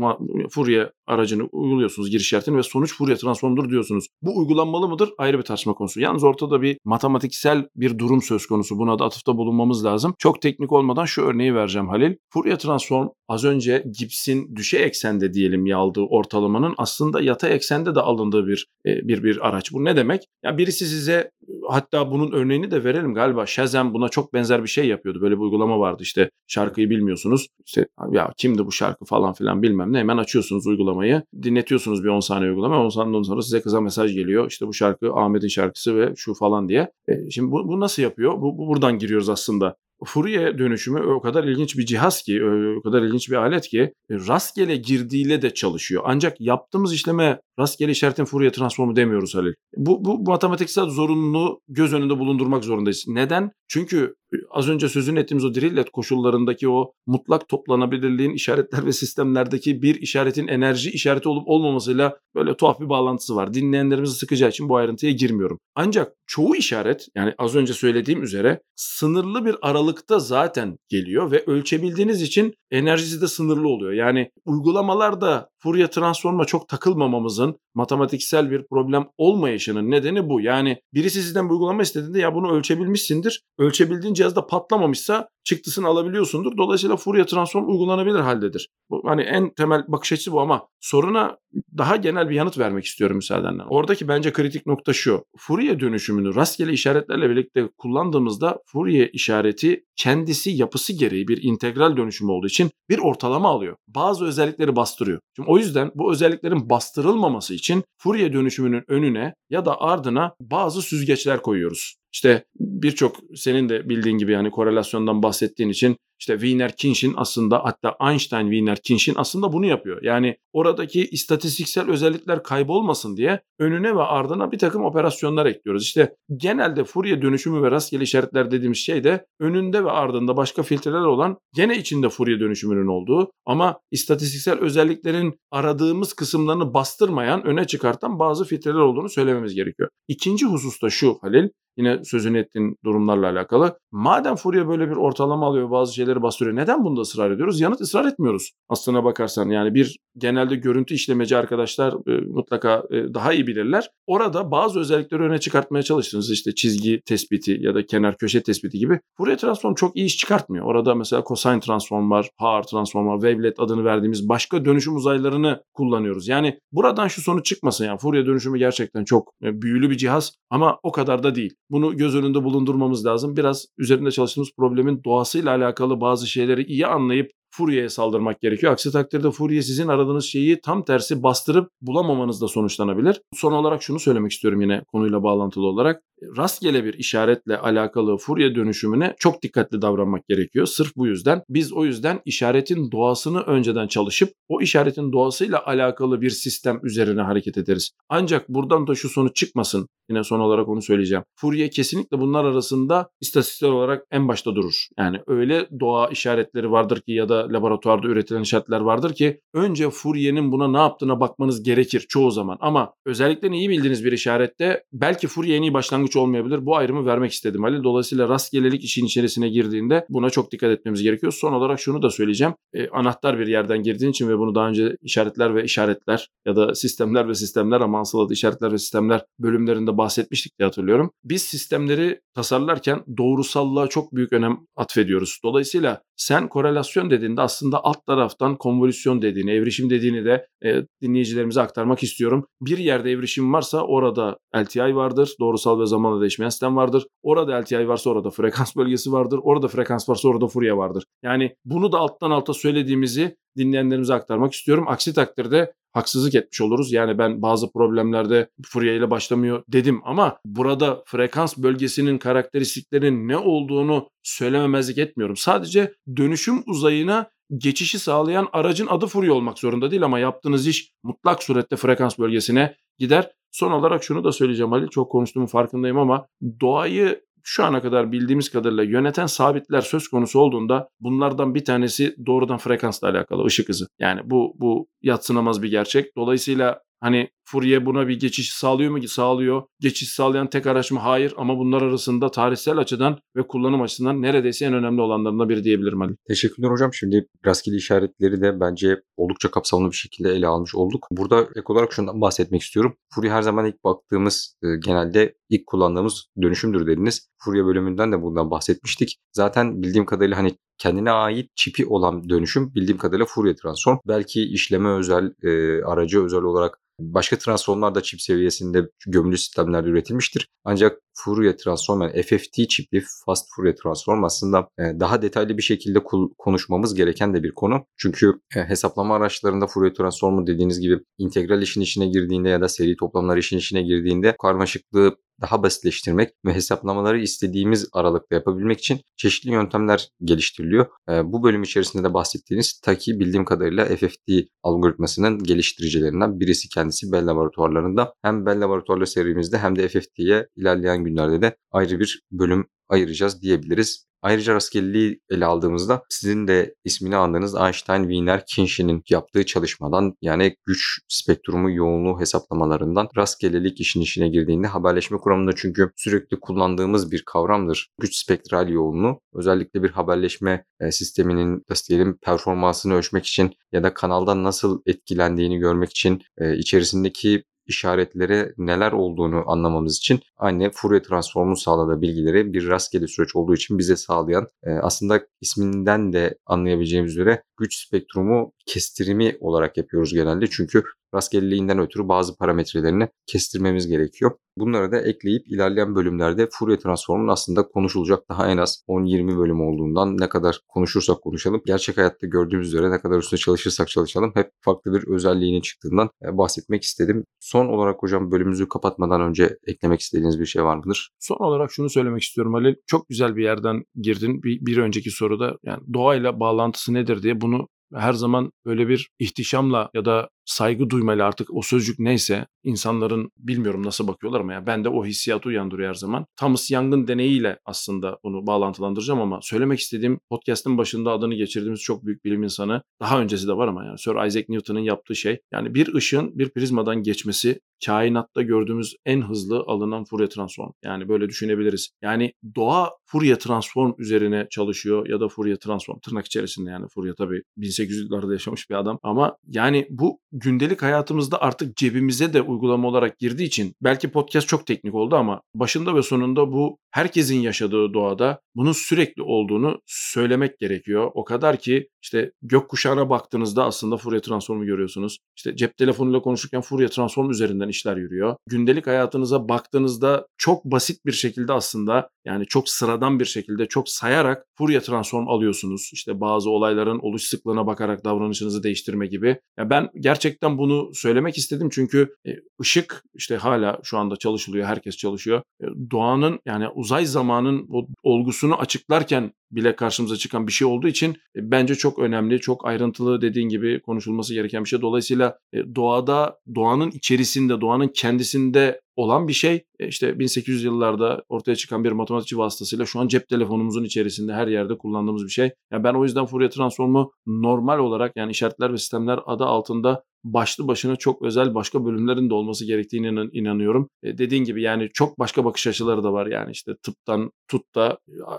Fourier 0.51 0.91
aracını 1.07 1.49
uyguluyorsunuz 1.53 2.11
giriş 2.11 2.29
şartını 2.29 2.57
ve 2.57 2.63
sonuç 2.63 2.97
Fourier 2.97 3.17
transformudur 3.17 3.71
diyorsunuz. 3.71 4.07
Bu 4.23 4.39
uygulanmalı 4.39 4.89
mıdır? 4.89 5.11
Ayrı 5.19 5.39
bir 5.39 5.43
tartışma 5.43 5.75
konusu. 5.75 6.01
Yalnız 6.01 6.25
ortada 6.25 6.63
bir 6.63 6.79
matematiksel 6.85 7.69
bir 7.77 7.99
durum 7.99 8.23
söz 8.23 8.47
konusu. 8.47 8.79
Buna 8.79 8.99
da 8.99 9.05
atıfta 9.05 9.37
bulunmamız 9.37 9.85
lazım. 9.85 10.15
Çok 10.19 10.43
teknik 10.43 10.73
olmadan 10.73 11.05
şu 11.05 11.23
örneği 11.23 11.55
vereceğim 11.55 11.89
Halil. 11.89 12.17
Fourier 12.31 12.59
transform 12.59 13.09
az 13.29 13.45
önce 13.45 13.85
Gibbs'in 13.99 14.57
düşey 14.57 14.85
eksende 14.85 15.35
diyelim 15.35 15.67
yaldığı 15.67 16.03
ortalamanın 16.03 16.75
aslında 16.79 17.21
yatay 17.21 17.55
eksende 17.55 17.95
de 17.95 18.01
alındığı 18.01 18.47
bir 18.47 18.67
e, 18.87 19.09
bir 19.09 19.23
bir 19.23 19.49
araç. 19.49 19.73
Bu 19.73 19.85
ne 19.85 19.97
demek? 19.97 20.23
Ya 20.45 20.59
birisi 20.59 20.87
size 20.87 21.31
hatta 21.69 22.11
bunun 22.11 22.33
örneğini 22.33 22.71
de 22.71 22.85
verelim 22.85 23.15
galiba 23.15 23.47
Shazam 23.47 23.95
buna 23.95 24.09
çok 24.09 24.35
benzer 24.35 24.63
bir 24.63 24.69
şey 24.69 24.87
yapıyordu. 24.87 25.21
Böyle 25.21 25.35
bir 25.35 25.41
uygulama 25.41 25.79
vardı 25.79 26.03
işte 26.03 26.31
şarkıyı 26.47 26.91
bilmiyorsunuz. 26.91 27.47
İşte 27.67 27.87
ya 28.13 28.33
kimdi 28.37 28.67
bu 28.67 28.73
şarkı 28.73 29.05
falan 29.05 29.33
filan 29.33 29.63
bilmem 29.63 29.93
ne 29.93 29.99
hemen 29.99 30.17
açıyorsunuz 30.17 30.67
uygulamayı. 30.95 31.23
Dinletiyorsunuz 31.43 32.05
bir 32.05 32.09
10 32.09 32.21
saniye 32.21 32.51
uygulama. 32.51 32.85
10 32.85 32.89
saniyeden 32.89 33.23
sonra 33.23 33.43
size 33.43 33.61
kısa 33.61 33.81
mesaj 33.81 34.15
geliyor. 34.15 34.51
İşte 34.51 34.67
bu 34.67 34.75
şarkı 34.75 35.13
Ahmet'in 35.15 35.49
şarkısı 35.49 35.97
ve 35.97 36.13
şu 36.17 36.35
falan 36.35 36.69
diye. 36.69 36.91
E, 37.09 37.31
şimdi 37.31 37.51
bu, 37.51 37.69
bu 37.69 37.81
nasıl 37.81 38.03
yapıyor? 38.03 38.33
Bu, 38.33 38.59
bu 38.59 38.69
buradan 38.69 38.99
giriyoruz 38.99 39.29
aslında. 39.29 39.77
Fourier 40.05 40.59
dönüşümü 40.59 41.01
o 41.01 41.21
kadar 41.21 41.45
ilginç 41.45 41.79
bir 41.79 41.87
cihaz 41.87 42.23
ki, 42.23 42.45
o 42.79 42.83
kadar 42.83 43.03
ilginç 43.03 43.31
bir 43.31 43.37
alet 43.37 43.69
ki 43.69 43.93
rastgele 44.11 44.77
girdiğiyle 44.77 45.43
de 45.43 45.55
çalışıyor. 45.55 46.03
Ancak 46.07 46.41
yaptığımız 46.41 46.95
işleme 46.95 47.41
rastgele 47.59 47.91
işaretin 47.91 48.25
Fourier 48.25 48.53
transformu 48.53 48.97
demiyoruz 48.97 49.35
Halil. 49.35 49.53
Bu, 49.77 50.05
bu 50.05 50.31
matematiksel 50.31 50.85
zorunluluğu 50.85 51.61
göz 51.69 51.93
önünde 51.93 52.19
bulundurmak 52.19 52.65
zorundayız. 52.65 53.05
Neden? 53.09 53.51
Çünkü 53.69 54.15
az 54.51 54.69
önce 54.69 54.89
sözünü 54.89 55.21
ettiğimiz 55.21 55.45
o 55.45 55.55
Dirichlet 55.55 55.91
koşullarındaki 55.91 56.69
o 56.69 56.93
mutlak 57.07 57.49
toplanabilirliğin 57.49 58.31
işaretler 58.31 58.87
ve 58.87 58.93
sistemlerdeki 58.93 59.83
bir 59.83 59.95
işaretin 59.95 60.49
enerji 60.49 60.91
işareti 60.91 61.29
olup 61.29 61.49
olmamasıyla 61.49 62.19
böyle 62.35 62.57
tuhaf 62.57 62.81
bir 62.81 62.89
bağlantısı 62.89 63.37
var. 63.37 63.55
Dinleyenlerimizi 63.55 64.15
sıkacağı 64.15 64.51
için 64.51 64.69
bu 64.69 64.77
ayrıntıya 64.77 65.13
girmiyorum. 65.13 65.59
Ancak 65.75 66.13
çoğu 66.27 66.57
işaret 66.57 67.07
yani 67.15 67.35
az 67.39 67.57
önce 67.57 67.73
söylediğim 67.73 68.23
üzere 68.23 68.61
sınırlı 68.77 69.45
bir 69.45 69.57
aralıkta 69.63 70.19
zaten 70.19 70.79
geliyor 70.89 71.31
ve 71.31 71.45
ölçebildiğiniz 71.47 72.23
için 72.23 72.55
enerjisi 72.71 73.21
de 73.21 73.29
sınırlı 73.29 73.69
oluyor. 73.69 73.93
Yani 73.93 74.31
uygulamalarda 74.45 75.49
Fourier 75.63 75.87
transforma 75.87 76.45
çok 76.45 76.69
takılmamamızın 76.69 77.57
matematiksel 77.75 78.51
bir 78.51 78.65
problem 78.71 79.09
olmayışının 79.19 79.91
nedeni 79.91 80.29
bu. 80.29 80.41
Yani 80.41 80.81
birisi 80.95 81.23
sizden 81.23 81.49
bir 81.49 81.51
uygulama 81.51 81.83
istediğinde 81.83 82.19
ya 82.19 82.35
bunu 82.35 82.53
ölçebilmişsindir. 82.53 83.43
Ölçebildiğin 83.59 84.15
cihazda 84.25 84.47
patlamamışsa 84.47 85.29
çıktısını 85.45 85.87
alabiliyorsundur. 85.87 86.57
Dolayısıyla 86.57 86.97
Fourier 86.97 87.27
transform 87.27 87.69
uygulanabilir 87.69 88.19
haldedir. 88.19 88.69
Bu, 88.91 89.03
hani 89.07 89.23
en 89.23 89.55
temel 89.55 89.85
bakış 89.89 90.13
açısı 90.13 90.33
bu 90.33 90.41
ama 90.41 90.69
soruna 90.81 91.37
daha 91.79 91.97
genel 91.97 92.31
bir 92.31 92.35
yanıt 92.35 92.59
vermek 92.59 92.85
istiyorum 92.85 93.17
müsaadenle. 93.17 93.63
Oradaki 93.63 94.09
bence 94.09 94.33
kritik 94.33 94.67
nokta 94.67 94.93
şu. 94.93 95.25
Fourier 95.39 95.81
dönüşümünü 95.81 96.35
rastgele 96.35 96.73
işaretlerle 96.73 97.31
birlikte 97.31 97.69
kullandığımızda 97.79 98.59
Fourier 98.67 99.11
işareti 99.13 99.85
kendisi 99.97 100.51
yapısı 100.51 100.93
gereği 100.93 101.29
bir 101.29 101.43
integral 101.43 101.97
dönüşüm 101.97 102.29
olduğu 102.29 102.47
için 102.47 102.71
bir 102.89 102.99
ortalama 102.99 103.49
alıyor. 103.49 103.77
Bazı 103.89 104.25
özellikleri 104.25 104.77
bastırıyor. 104.77 105.21
Şimdi 105.37 105.51
o 105.51 105.59
yüzden 105.59 105.91
bu 105.95 106.13
özelliklerin 106.13 106.71
bastırılmaması 106.71 107.55
için 107.55 107.85
Fourier 107.99 108.33
dönüşümünün 108.33 108.85
önüne 108.89 109.35
ya 109.51 109.65
da 109.65 109.81
ardına 109.81 110.35
bazı 110.41 110.83
süzgeçler 110.83 111.43
koyuyoruz. 111.43 111.95
İşte 112.15 112.45
birçok 112.61 113.17
senin 113.35 113.69
de 113.69 113.89
bildiğin 113.89 114.19
gibi 114.19 114.33
yani 114.33 114.51
korelasyondan 114.51 115.23
bahsettiğin 115.23 115.71
için 115.71 115.97
işte 116.21 116.33
Wiener 116.33 116.77
Kinşin 116.77 117.15
aslında 117.17 117.65
hatta 117.65 117.97
Einstein 118.11 118.51
Wiener 118.51 118.79
Kinşin 118.83 119.15
aslında 119.17 119.53
bunu 119.53 119.67
yapıyor. 119.67 120.03
Yani 120.03 120.37
oradaki 120.53 121.07
istatistiksel 121.07 121.91
özellikler 121.91 122.43
kaybolmasın 122.43 123.17
diye 123.17 123.41
önüne 123.59 123.97
ve 123.97 124.03
ardına 124.03 124.53
bir 124.53 124.59
takım 124.59 124.85
operasyonlar 124.85 125.47
ekliyoruz. 125.47 125.83
İşte 125.83 126.15
genelde 126.37 126.85
Fourier 126.85 127.23
dönüşümü 127.23 127.63
ve 127.63 127.71
rastgele 127.71 128.03
işaretler 128.03 128.51
dediğimiz 128.51 128.79
şey 128.79 129.05
de 129.05 129.27
önünde 129.41 129.85
ve 129.85 129.91
ardında 129.91 130.37
başka 130.37 130.63
filtreler 130.63 131.05
olan 131.05 131.37
gene 131.55 131.79
içinde 131.79 132.09
Fourier 132.09 132.41
dönüşümünün 132.41 132.87
olduğu 132.87 133.31
ama 133.47 133.81
istatistiksel 133.91 134.59
özelliklerin 134.59 135.35
aradığımız 135.51 136.13
kısımlarını 136.13 136.75
bastırmayan, 136.75 137.47
öne 137.47 137.67
çıkartan 137.67 138.19
bazı 138.19 138.45
filtreler 138.45 138.79
olduğunu 138.79 139.09
söylememiz 139.09 139.55
gerekiyor. 139.55 139.89
İkinci 140.09 140.47
husus 140.47 140.83
da 140.83 140.91
şu 140.91 141.19
Halil, 141.21 141.49
yine 141.77 142.05
sözünü 142.05 142.39
ettiğin 142.39 142.77
durumlarla 142.85 143.31
alakalı. 143.31 143.79
Madem 143.93 144.37
Fourier 144.37 144.69
böyle 144.69 144.91
bir 144.91 144.97
ortalama 144.97 145.47
alıyor 145.47 145.71
bazı 145.71 145.95
şeyleri 146.05 146.23
bastırıyor 146.23 146.57
neden 146.57 146.85
bunda 146.85 147.01
ısrar 147.01 147.31
ediyoruz? 147.31 147.61
Yanıt 147.61 147.81
ısrar 147.81 148.05
etmiyoruz. 148.05 148.53
Aslına 148.69 149.05
bakarsan 149.05 149.49
yani 149.49 149.75
bir 149.75 149.99
genelde 150.17 150.57
görüntü 150.57 150.95
işlemeci 150.95 151.37
arkadaşlar 151.37 151.93
e, 151.93 152.21
mutlaka 152.21 152.83
e, 152.91 153.15
daha 153.15 153.33
iyi 153.33 153.47
bilirler. 153.47 153.91
Orada 154.07 154.51
bazı 154.51 154.81
özellikleri 154.81 155.23
öne 155.23 155.39
çıkartmaya 155.39 155.83
çalıştınız. 155.83 156.31
işte 156.31 156.55
çizgi 156.55 157.01
tespiti 157.07 157.59
ya 157.61 157.75
da 157.75 157.87
kenar 157.87 158.17
köşe 158.17 158.43
tespiti 158.43 158.79
gibi. 158.79 159.01
Fourier 159.17 159.39
transform 159.39 159.75
çok 159.75 159.97
iyi 159.97 160.07
iş 160.07 160.17
çıkartmıyor. 160.17 160.67
Orada 160.67 160.95
mesela 160.95 161.25
cosine 161.27 161.61
transform 161.61 162.11
var, 162.11 162.31
power 162.39 162.71
transform 162.71 163.07
var, 163.07 163.21
wavelet 163.21 163.61
adını 163.61 163.85
verdiğimiz 163.85 164.29
başka 164.29 164.65
dönüşüm 164.65 164.97
uzaylarını 164.97 165.63
kullanıyoruz. 165.75 166.29
Yani 166.29 166.59
buradan 166.73 167.09
şu 167.09 167.23
sonuç 167.23 167.47
çıkmasın 167.47 167.85
yani 167.85 167.99
Fourier 167.99 168.27
dönüşümü 168.27 168.59
gerçekten 168.59 169.05
çok 169.05 169.33
e, 169.43 169.63
büyülü 169.63 169.91
bir 169.91 169.97
cihaz 169.97 170.33
ama 170.51 170.79
o 170.83 170.93
kadar 170.93 171.23
da 171.23 171.35
değil. 171.35 171.55
Bunu 171.71 171.97
göz 171.97 172.17
önünde 172.17 172.45
bulundurmamız 172.45 173.07
lazım. 173.07 173.37
Biraz 173.37 173.67
üzerinde 173.79 174.11
çalıştığımız 174.11 174.51
problemin 174.59 175.05
doğasıyla 175.05 175.51
alakalı 175.57 175.94
bazı 176.01 176.27
şeyleri 176.27 176.65
iyi 176.65 176.87
anlayıp 176.87 177.31
Fourier'e 177.57 177.89
saldırmak 177.89 178.41
gerekiyor. 178.41 178.73
Aksi 178.73 178.93
takdirde 178.93 179.31
Fourier 179.31 179.61
sizin 179.61 179.89
aradığınız 179.89 180.25
şeyi 180.25 180.61
tam 180.61 180.85
tersi 180.85 181.23
bastırıp 181.23 181.69
bulamamanızda 181.81 182.49
sonuçlanabilir. 182.49 183.21
Son 183.35 183.53
olarak 183.53 183.83
şunu 183.83 183.99
söylemek 183.99 184.33
istiyorum 184.33 184.61
yine 184.61 184.83
konuyla 184.93 185.23
bağlantılı 185.23 185.67
olarak. 185.67 186.03
Rastgele 186.37 186.85
bir 186.85 186.95
işaretle 186.95 187.59
alakalı 187.59 188.17
Fourier 188.17 188.55
dönüşümüne 188.55 189.15
çok 189.19 189.43
dikkatli 189.43 189.83
davranmak 189.83 190.29
gerekiyor. 190.29 190.67
Sırf 190.67 190.97
bu 190.97 191.07
yüzden 191.07 191.43
biz 191.49 191.73
o 191.73 191.85
yüzden 191.85 192.21
işaretin 192.25 192.91
doğasını 192.91 193.41
önceden 193.41 193.87
çalışıp 193.87 194.33
o 194.49 194.61
işaretin 194.61 195.13
doğasıyla 195.13 195.67
alakalı 195.67 196.21
bir 196.21 196.31
sistem 196.31 196.81
üzerine 196.83 197.21
hareket 197.23 197.59
ederiz. 197.59 197.91
Ancak 198.09 198.49
buradan 198.49 198.87
da 198.87 198.95
şu 198.95 199.09
sonuç 199.09 199.37
çıkmasın. 199.37 199.89
Yine 200.11 200.25
son 200.25 200.41
olarak 200.41 200.69
onu 200.69 200.83
söyleyeceğim. 200.83 201.25
Fourier 201.37 201.71
kesinlikle 201.71 202.21
bunlar 202.21 202.45
arasında 202.45 203.11
istatistiksel 203.21 203.71
olarak 203.71 204.07
en 204.11 204.29
başta 204.29 204.55
durur. 204.55 204.87
Yani 204.99 205.21
öyle 205.27 205.69
doğa 205.81 206.09
işaretleri 206.09 206.71
vardır 206.71 207.01
ki 207.01 207.13
ya 207.13 207.29
da 207.29 207.53
laboratuvarda 207.53 208.09
üretilen 208.09 208.43
işaretler 208.43 208.81
vardır 208.81 209.15
ki 209.15 209.41
önce 209.55 209.91
Fourier'in 209.91 210.53
buna 210.53 210.69
ne 210.69 210.79
yaptığına 210.79 211.21
bakmanız 211.21 211.63
gerekir 211.63 212.07
çoğu 212.09 212.31
zaman. 212.31 212.59
Ama 212.61 212.95
özellikle 213.07 213.57
iyi 213.57 213.71
bildiğiniz 213.71 214.05
bir 214.05 214.13
işarette 214.13 214.85
belki 214.93 215.29
Fourier 215.29 215.61
iyi 215.61 215.75
başlangıç 215.75 216.14
olmayabilir. 216.17 216.67
Bu 216.67 216.77
ayrımı 216.77 217.07
vermek 217.07 217.33
istedim 217.33 217.63
Halil. 217.63 217.83
Dolayısıyla 217.85 218.29
rastgelelik 218.29 218.85
işin 218.85 219.07
içerisine 219.07 219.49
girdiğinde 219.49 220.07
buna 220.09 220.31
çok 220.31 220.53
dikkat 220.53 220.71
etmemiz 220.71 221.03
gerekiyor. 221.03 221.33
Son 221.33 221.53
olarak 221.53 221.81
şunu 221.81 222.03
da 222.03 222.11
söyleyeceğim. 222.11 222.55
E, 222.73 222.89
anahtar 222.89 223.39
bir 223.39 223.47
yerden 223.47 223.83
girdiğin 223.83 224.11
için 224.11 224.29
ve 224.29 224.39
bunu 224.39 224.55
daha 224.55 224.69
önce 224.69 224.97
işaretler 225.03 225.55
ve 225.55 225.65
işaretler 225.65 226.29
ya 226.47 226.57
da 226.57 226.75
sistemler 226.75 227.29
ve 227.29 227.35
sistemler 227.35 227.81
ama 227.81 228.01
asıl 228.01 228.31
işaretler 228.31 228.73
ve 228.73 228.79
sistemler 228.79 229.25
bölümlerinde 229.39 229.99
bahsetmiştik 229.99 230.59
diye 230.59 230.67
hatırlıyorum. 230.67 231.11
Biz 231.25 231.43
sistemleri 231.43 232.21
tasarlarken 232.35 233.05
doğrusallığa 233.19 233.87
çok 233.87 234.15
büyük 234.15 234.33
önem 234.33 234.59
atfediyoruz. 234.77 235.41
Dolayısıyla 235.45 236.03
sen 236.17 236.49
korelasyon 236.49 237.11
dediğinde 237.11 237.41
aslında 237.41 237.85
alt 237.85 238.07
taraftan 238.07 238.57
konvolüsyon 238.57 239.23
dediğini, 239.23 239.51
evrişim 239.51 239.91
dediğini 239.91 240.25
de 240.25 240.47
e, 240.65 240.83
dinleyicilerimize 241.03 241.61
aktarmak 241.61 242.03
istiyorum. 242.03 242.47
Bir 242.61 242.79
yerde 242.79 243.11
evrişim 243.11 243.53
varsa 243.53 243.83
orada 243.87 244.39
LTI 244.57 244.97
vardır. 244.97 245.37
Doğrusal 245.41 245.81
ve 245.81 245.87
zamanla 245.87 246.21
değişmeyen 246.21 246.51
sistem 246.51 246.77
vardır. 246.77 247.07
Orada 247.23 247.61
LTI 247.61 247.89
varsa 247.89 248.11
orada 248.11 248.31
frekans 248.31 248.77
bölgesi 248.77 249.13
vardır. 249.13 249.41
Orada 249.43 249.69
frekans 249.69 250.09
varsa 250.09 250.29
orada 250.29 250.47
Fourier 250.47 250.73
vardır. 250.73 251.05
Yani 251.23 251.57
bunu 251.65 251.93
da 251.93 251.99
alttan 251.99 252.31
alta 252.31 252.55
söylediğimizi 252.55 253.37
dinleyenlerimize 253.57 254.15
aktarmak 254.15 254.55
istiyorum. 254.55 254.85
Aksi 254.89 255.15
takdirde 255.15 255.73
haksızlık 255.93 256.35
etmiş 256.35 256.61
oluruz. 256.61 256.93
Yani 256.93 257.19
ben 257.19 257.43
bazı 257.43 257.73
problemlerde 257.73 258.49
Fourier 258.67 258.95
ile 258.95 259.11
başlamıyor 259.11 259.63
dedim 259.69 260.01
ama 260.05 260.39
burada 260.45 261.03
frekans 261.07 261.57
bölgesinin 261.57 262.19
karakteristiklerinin 262.19 263.29
ne 263.29 263.37
olduğunu 263.37 264.09
söylememezlik 264.23 264.99
etmiyorum. 264.99 265.37
Sadece 265.37 265.95
dönüşüm 266.17 266.63
uzayına 266.67 267.31
geçişi 267.59 267.99
sağlayan 267.99 268.49
aracın 268.53 268.87
adı 268.87 269.07
Fourier 269.07 269.31
olmak 269.31 269.59
zorunda 269.59 269.91
değil 269.91 270.03
ama 270.03 270.19
yaptığınız 270.19 270.67
iş 270.67 270.93
mutlak 271.03 271.43
surette 271.43 271.77
frekans 271.77 272.19
bölgesine 272.19 272.77
gider. 272.99 273.31
Son 273.51 273.73
olarak 273.73 274.05
şunu 274.05 274.25
da 274.25 274.33
söyleyeceğim 274.33 274.73
Halil. 274.73 274.89
Çok 274.89 275.13
konuştuğumun 275.13 275.47
farkındayım 275.47 275.99
ama 275.99 276.27
doğayı 276.61 277.24
şu 277.45 277.65
ana 277.65 277.83
kadar 277.83 278.13
bildiğimiz 278.13 278.51
kadarıyla 278.53 278.85
yöneten 278.85 279.27
sabitler 279.27 279.81
söz 279.81 280.09
konusu 280.09 280.41
olduğunda 280.41 280.89
bunlardan 281.01 281.55
bir 281.55 281.65
tanesi 281.65 282.17
doğrudan 282.27 282.59
frekansla 282.59 283.09
alakalı 283.09 283.45
ışık 283.45 283.69
hızı. 283.69 283.87
Yani 283.99 284.21
bu 284.25 284.55
bu 284.57 284.89
yatsınamaz 285.03 285.63
bir 285.63 285.71
gerçek. 285.71 286.17
Dolayısıyla 286.17 286.81
Hani 287.05 287.31
Fourier 287.45 287.87
buna 287.87 288.09
bir 288.09 288.21
geçiş 288.21 288.53
sağlıyor 288.53 288.91
mu? 288.91 289.09
Sağlıyor. 289.09 289.63
Geçiş 289.81 290.09
sağlayan 290.09 290.51
tek 290.51 290.67
araç 290.67 290.91
mı? 290.91 290.99
Hayır. 290.99 291.35
Ama 291.37 291.59
bunlar 291.59 291.83
arasında 291.83 292.31
tarihsel 292.31 292.79
açıdan 292.79 293.19
ve 293.37 293.47
kullanım 293.47 293.83
açısından 293.83 294.23
neredeyse 294.23 294.65
en 294.65 294.75
önemli 294.75 295.01
olanlarından 295.01 295.49
biri 295.49 295.65
diyebilirim 295.65 296.03
Ali. 296.03 296.17
Teşekkürler 296.29 296.71
hocam. 296.71 296.95
Şimdi 296.95 297.29
rastgele 297.47 297.77
işaretleri 297.77 298.41
de 298.41 298.61
bence 298.61 299.01
oldukça 299.17 299.51
kapsamlı 299.51 299.91
bir 299.91 299.97
şekilde 299.97 300.31
ele 300.31 300.47
almış 300.47 300.75
olduk. 300.75 301.07
Burada 301.11 301.41
ek 301.41 301.65
olarak 301.67 301.93
şundan 301.93 302.21
bahsetmek 302.21 302.63
istiyorum. 302.63 302.97
Fourier 303.15 303.33
her 303.33 303.43
zaman 303.43 303.67
ilk 303.67 303.85
baktığımız 303.85 304.57
e, 304.63 304.67
genelde 304.85 305.35
ilk 305.49 305.67
kullandığımız 305.67 306.27
dönüşümdür 306.43 306.87
dediniz. 306.87 307.29
Fourier 307.39 307.67
bölümünden 307.67 308.13
de 308.13 308.23
bundan 308.23 308.51
bahsetmiştik. 308.51 309.19
Zaten 309.33 309.83
bildiğim 309.83 310.07
kadarıyla 310.07 310.39
hani 310.39 310.57
kendine 310.79 311.11
ait 311.11 311.51
çipi 311.57 311.87
olan 311.87 312.29
dönüşüm 312.29 312.75
bildiğim 312.75 312.99
kadarıyla 312.99 313.27
Fourier 313.27 313.57
transform. 313.57 313.99
Belki 314.09 314.43
işleme 314.43 314.89
özel, 314.89 315.33
e, 315.43 315.83
aracı 315.85 316.25
özel 316.25 316.43
olarak 316.43 316.81
Başka 316.99 317.39
transformlar 317.39 317.95
da 317.95 318.03
çip 318.03 318.21
seviyesinde 318.21 318.89
gömülü 319.07 319.39
sistemlerde 319.39 319.89
üretilmiştir. 319.89 320.49
Ancak 320.65 320.99
Fourier 321.15 321.57
transform 321.57 322.03
yani 322.03 322.23
FFT 322.23 322.69
çipli 322.69 323.03
Fast 323.27 323.47
Fourier 323.57 323.77
transform 323.77 324.25
aslında 324.25 324.69
e, 324.79 324.83
daha 325.01 325.23
detaylı 325.23 325.57
bir 325.57 325.63
şekilde 325.63 325.99
konuşmamız 326.39 326.95
gereken 326.95 327.35
de 327.35 327.43
bir 327.43 327.55
konu. 327.55 327.87
Çünkü 327.97 328.33
e, 328.57 328.61
hesaplama 328.61 329.17
araçlarında 329.17 329.67
Fourier 329.67 329.95
transformu 329.95 330.47
dediğiniz 330.47 330.81
gibi 330.81 331.01
integral 331.19 331.63
işin 331.63 331.81
içine 331.81 332.07
girdiğinde 332.07 332.49
ya 332.49 332.61
da 332.61 332.69
seri 332.69 332.97
toplamlar 332.97 333.37
işin 333.37 333.59
içine 333.59 333.83
girdiğinde 333.83 334.37
karmaşıklığı 334.43 335.17
daha 335.41 335.63
basitleştirmek 335.63 336.31
ve 336.47 336.55
hesaplamaları 336.55 337.21
istediğimiz 337.21 337.89
aralıkta 337.93 338.35
yapabilmek 338.35 338.79
için 338.79 339.01
çeşitli 339.17 339.51
yöntemler 339.51 340.09
geliştiriliyor. 340.25 340.87
Bu 341.09 341.43
bölüm 341.43 341.63
içerisinde 341.63 342.09
de 342.09 342.15
bahsettiğiniz 342.15 342.81
Taki 342.81 343.21
bildiğim 343.21 343.45
kadarıyla 343.45 343.85
FFT 343.85 344.31
algoritmasının 344.63 345.39
geliştiricilerinden 345.39 346.41
birisi 346.41 346.69
kendisi 346.69 347.13
Bell 347.13 347.27
laboratuvarlarında. 347.27 348.15
Hem 348.23 348.47
Bell 348.47 348.61
laboratuvarları 348.61 349.07
serimizde 349.07 349.59
hem 349.59 349.77
de 349.77 349.89
FFT'ye 349.89 350.49
ilerleyen 350.57 351.05
günlerde 351.05 351.43
de 351.43 351.57
ayrı 351.71 352.01
bir 352.01 352.23
bölüm 352.33 352.67
ayıracağız 352.89 353.43
diyebiliriz. 353.43 354.07
Ayrıca 354.25 354.55
rastgeleliği 354.55 355.21
ele 355.31 355.45
aldığımızda 355.45 356.03
sizin 356.09 356.49
de 356.49 356.75
ismini 356.85 357.17
andığınız 357.17 357.55
Einstein 357.55 358.03
Wiener 358.03 358.43
Kinshin'in 358.47 359.03
yaptığı 359.11 359.47
çalışmadan 359.47 360.15
yani 360.23 360.57
güç 360.67 361.01
spektrumu 361.09 361.71
yoğunluğu 361.71 362.21
hesaplamalarından 362.21 363.09
rastgelelik 363.17 363.81
işin 363.81 364.01
içine 364.01 364.29
girdiğinde 364.29 364.67
haberleşme 364.67 365.19
kuramında 365.19 365.53
çünkü 365.57 365.91
sürekli 365.97 366.41
kullandığımız 366.41 367.13
bir 367.13 367.23
kavramdır. 367.23 367.91
Güç 368.01 368.17
spektral 368.17 368.69
yoğunluğu 368.69 369.21
özellikle 369.35 369.83
bir 369.83 369.91
haberleşme 369.91 370.65
e, 370.81 370.91
sisteminin 370.91 371.65
diyelim 371.89 372.19
performansını 372.23 372.95
ölçmek 372.95 373.27
için 373.27 373.53
ya 373.73 373.83
da 373.83 373.95
kanaldan 373.95 374.45
nasıl 374.45 374.83
etkilendiğini 374.87 375.59
görmek 375.59 375.91
için 375.91 376.23
e, 376.39 376.57
içerisindeki 376.57 377.45
işaretlere 377.67 378.55
neler 378.59 378.93
olduğunu 378.93 379.45
anlamamız 379.47 379.97
için 379.97 380.21
aynı 380.37 380.71
Fourier 380.71 381.03
transformun 381.03 381.55
sağladığı 381.55 382.03
bilgileri 382.03 382.53
bir 382.53 382.69
rastgele 382.69 383.07
süreç 383.07 383.37
olduğu 383.37 383.55
için 383.55 383.79
bize 383.79 383.97
sağlayan 383.97 384.49
e, 384.63 384.71
aslında 384.71 385.27
isminden 385.41 386.13
de 386.13 386.39
anlayabileceğimiz 386.47 387.13
üzere 387.13 387.43
güç 387.57 387.87
spektrumu 387.87 388.53
kestirimi 388.67 389.37
olarak 389.41 389.77
yapıyoruz 389.77 390.15
genelde. 390.15 390.47
Çünkü 390.47 390.83
rastgeleliğinden 391.15 391.79
ötürü 391.79 392.09
bazı 392.09 392.37
parametrelerini 392.37 393.09
kestirmemiz 393.27 393.89
gerekiyor. 393.89 394.33
Bunları 394.59 394.93
da 394.93 395.01
ekleyip 395.01 395.49
ilerleyen 395.49 395.95
bölümlerde 395.95 396.49
Fourier 396.53 396.79
transformun 396.79 397.29
aslında 397.29 397.69
konuşulacak 397.69 398.29
daha 398.29 398.49
en 398.49 398.57
az 398.57 398.85
10-20 398.89 399.39
bölüm 399.39 399.61
olduğundan 399.61 400.19
ne 400.19 400.29
kadar 400.29 400.61
konuşursak 400.69 401.23
konuşalım. 401.23 401.63
Gerçek 401.67 401.97
hayatta 401.97 402.27
gördüğümüz 402.27 402.69
üzere 402.69 402.91
ne 402.91 403.01
kadar 403.01 403.19
üstüne 403.19 403.41
çalışırsak 403.41 403.89
çalışalım 403.89 404.33
hep 404.35 404.51
farklı 404.61 404.93
bir 404.93 405.09
özelliğinin 405.09 405.61
çıktığından 405.61 406.11
e, 406.25 406.39
bahsetmek 406.39 406.83
istedim. 406.83 407.25
Son 407.41 407.67
olarak 407.67 408.03
hocam 408.03 408.31
bölümümüzü 408.31 408.69
kapatmadan 408.69 409.21
önce 409.21 409.57
eklemek 409.67 410.01
istediğiniz 410.01 410.41
bir 410.41 410.47
şey 410.47 410.65
var 410.65 410.77
mıdır? 410.77 411.11
Son 411.19 411.37
olarak 411.37 411.73
şunu 411.73 411.91
söylemek 411.91 412.23
istiyorum 412.23 412.55
Halil. 412.55 412.75
Çok 412.87 413.09
güzel 413.09 413.37
bir 413.37 413.43
yerden 413.43 413.85
girdin. 414.01 414.43
Bir, 414.43 414.67
bir 414.67 414.79
önceki 414.79 415.11
soruda 415.11 415.57
yani 415.63 415.83
doğayla 415.95 416.41
bağlantısı 416.41 416.95
nedir 416.95 417.23
diye 417.23 417.41
bunu 417.41 417.69
her 417.95 418.13
zaman 418.13 418.51
böyle 418.67 418.89
bir 418.89 419.09
ihtişamla 419.19 419.91
ya 419.95 420.05
da 420.05 420.29
saygı 420.45 420.91
duymayla 420.91 421.27
artık 421.27 421.55
o 421.55 421.63
sözcük 421.63 421.99
neyse 421.99 422.47
insanların 422.63 423.31
bilmiyorum 423.39 423.83
nasıl 423.83 424.09
bakıyorlar 424.09 424.41
ama 424.41 424.53
ya 424.53 424.67
ben 424.67 424.85
de 424.85 424.89
o 424.89 425.07
hissiyatı 425.07 425.49
uyandırıyor 425.49 425.89
her 425.89 425.95
zaman. 425.95 426.27
Thomas 426.37 426.71
Young'ın 426.71 427.09
deneyiyle 427.09 427.59
aslında 427.65 428.19
bunu 428.25 428.47
bağlantılandıracağım 428.47 429.21
ama 429.21 429.39
söylemek 429.43 429.81
istediğim 429.81 430.21
podcast'ın 430.29 430.79
başında 430.79 431.13
adını 431.13 431.35
geçirdiğimiz 431.35 431.81
çok 431.81 432.07
büyük 432.07 432.25
bilim 432.25 432.43
insanı 432.43 432.83
daha 433.01 433.21
öncesi 433.21 433.49
de 433.49 433.53
var 433.53 433.69
ama 433.69 433.85
yani 433.85 433.99
Sir 433.99 434.27
Isaac 434.27 434.49
Newton'un 434.49 434.81
yaptığı 434.81 435.17
şey 435.17 435.41
yani 435.53 435.75
bir 435.75 435.95
ışığın 435.95 436.39
bir 436.39 436.49
prizmadan 436.49 437.03
geçmesi 437.03 437.61
kainatta 437.87 438.43
gördüğümüz 438.43 438.97
en 439.07 439.23
hızlı 439.23 439.59
alınan 439.67 440.05
Fourier 440.05 440.29
transform. 440.31 440.71
Yani 440.85 441.09
böyle 441.09 441.29
düşünebiliriz. 441.29 441.91
Yani 442.03 442.33
doğa 442.57 442.91
Fourier 443.07 443.39
transform 443.39 443.95
üzerine 443.99 444.47
çalışıyor 444.51 445.09
ya 445.09 445.21
da 445.21 445.29
Fourier 445.29 445.57
transform 445.57 445.99
tırnak 445.99 446.27
içerisinde 446.27 446.71
yani 446.71 446.87
Fourier 446.89 447.15
tabii 447.15 447.43
1800'lerde 447.59 448.33
yaşamış 448.33 448.71
bir 448.71 448.75
adam 448.75 448.99
ama 449.03 449.37
yani 449.47 449.87
bu 449.91 450.21
gündelik 450.35 450.83
hayatımızda 450.83 451.41
artık 451.41 451.77
cebimize 451.77 452.33
de 452.33 452.43
uygulama 452.43 452.89
olarak 452.89 453.19
girdiği 453.19 453.45
için 453.45 453.75
belki 453.83 454.11
podcast 454.11 454.49
çok 454.49 454.67
teknik 454.67 454.95
oldu 454.95 455.17
ama 455.17 455.43
başında 455.55 455.95
ve 455.95 456.03
sonunda 456.03 456.53
bu 456.53 456.79
herkesin 456.91 457.41
yaşadığı 457.41 457.95
doğada 457.95 458.41
bunun 458.55 458.73
sürekli 458.73 459.23
olduğunu 459.23 459.81
söylemek 459.87 460.59
gerekiyor. 460.59 461.11
O 461.15 461.25
kadar 461.25 461.57
ki 461.59 461.89
işte 462.05 462.33
gökkuşağına 462.43 463.11
baktığınızda 463.11 463.65
aslında 463.65 463.97
Fourier 463.97 464.21
transformu 464.21 464.65
görüyorsunuz. 464.67 465.19
İşte 465.37 465.57
cep 465.57 465.77
telefonuyla 465.77 466.23
konuşurken 466.23 466.61
Fourier 466.61 466.89
transform 466.89 467.31
üzerinden 467.31 467.69
işler 467.69 467.97
yürüyor. 467.97 468.37
Gündelik 468.49 468.87
hayatınıza 468.87 469.49
baktığınızda 469.49 470.27
çok 470.39 470.65
basit 470.65 471.07
bir 471.07 471.13
şekilde 471.13 471.53
aslında 471.53 472.09
yani 472.25 472.47
çok 472.47 472.69
sıradan 472.69 473.21
bir 473.21 473.25
şekilde 473.25 473.67
çok 473.67 473.89
sayarak 473.89 474.45
Fourier 474.59 474.81
transform 474.81 475.29
alıyorsunuz. 475.29 475.91
İşte 475.93 476.21
bazı 476.21 476.51
olayların 476.51 476.99
oluş 476.99 477.23
sıklığına 477.23 477.67
bakarak 477.67 478.05
davranışınızı 478.05 478.63
değiştirme 478.63 479.07
gibi. 479.07 479.41
Ya 479.59 479.71
ben 479.71 479.89
gerçekten 480.01 480.59
bunu 480.59 480.95
söylemek 480.95 481.39
istedim 481.39 481.69
çünkü 481.73 482.15
ışık 482.61 483.03
işte 483.15 483.37
hala 483.37 483.81
şu 483.83 483.99
anda 483.99 484.17
çalışılıyor, 484.17 484.67
herkes 484.67 484.97
çalışıyor. 484.97 485.43
Doğanın 485.91 486.41
yani 486.47 486.69
uzay 486.69 487.07
zamanın 487.07 487.67
o 487.71 487.87
olgusunu 488.03 488.55
açıklarken 488.55 489.33
bile 489.51 489.77
karşımıza 489.77 490.17
çıkan 490.17 490.47
bir 490.47 490.53
şey 490.53 490.69
olduğu 490.69 490.89
için 490.89 491.17
bence 491.37 491.75
çok 491.75 491.99
önemli, 491.99 492.41
çok 492.41 492.67
ayrıntılı 492.67 493.21
dediğin 493.21 493.49
gibi 493.49 493.81
konuşulması 493.81 494.35
gereken 494.35 494.65
bir 494.65 494.69
şey. 494.69 494.81
Dolayısıyla 494.81 495.39
doğada, 495.75 496.39
doğanın 496.55 496.91
içerisinde, 496.91 497.61
doğanın 497.61 497.89
kendisinde 497.89 498.81
olan 498.97 499.29
bir 499.29 499.33
şey. 499.33 499.65
İşte 499.81 500.19
1800 500.19 500.65
yıllarda 500.65 501.25
ortaya 501.29 501.57
çıkan 501.57 501.85
bir 501.85 501.93
matematikçi 501.93 502.39
vasıtasıyla 502.39 502.87
şu 502.87 503.01
an 503.01 503.09
cep 503.09 503.29
telefonumuzun 503.29 503.85
içerisinde 503.85 504.33
her 504.33 504.47
yerde 504.47 504.79
kullandığımız 504.79 505.25
bir 505.25 505.31
şey. 505.31 505.51
Yani 505.73 505.85
ben 505.85 505.95
o 505.95 506.05
yüzden 506.05 506.27
Fourier 506.27 506.51
transformu 506.51 507.13
normal 507.27 507.79
olarak 507.79 508.13
yani 508.17 508.31
işaretler 508.31 508.73
ve 508.73 508.79
sistemler 508.79 509.21
adı 509.27 509.45
altında 509.45 510.05
başlı 510.25 510.69
başına 510.69 510.97
çok 510.97 511.23
özel 511.23 511.55
başka 511.55 511.85
bölümlerin 511.85 512.31
de 512.31 512.35
olması 512.35 512.67
gerektiğine 512.67 513.29
inanıyorum. 513.33 513.89
E, 514.03 514.19
dediğin 514.19 514.45
gibi 514.45 514.63
yani 514.63 514.89
çok 514.95 515.19
başka 515.19 515.45
bakış 515.45 515.67
açıları 515.67 516.03
da 516.03 516.13
var 516.13 516.27
yani 516.27 516.51
işte 516.51 516.73
tıptan 516.83 517.31
tut 517.49 517.75
da 517.75 517.99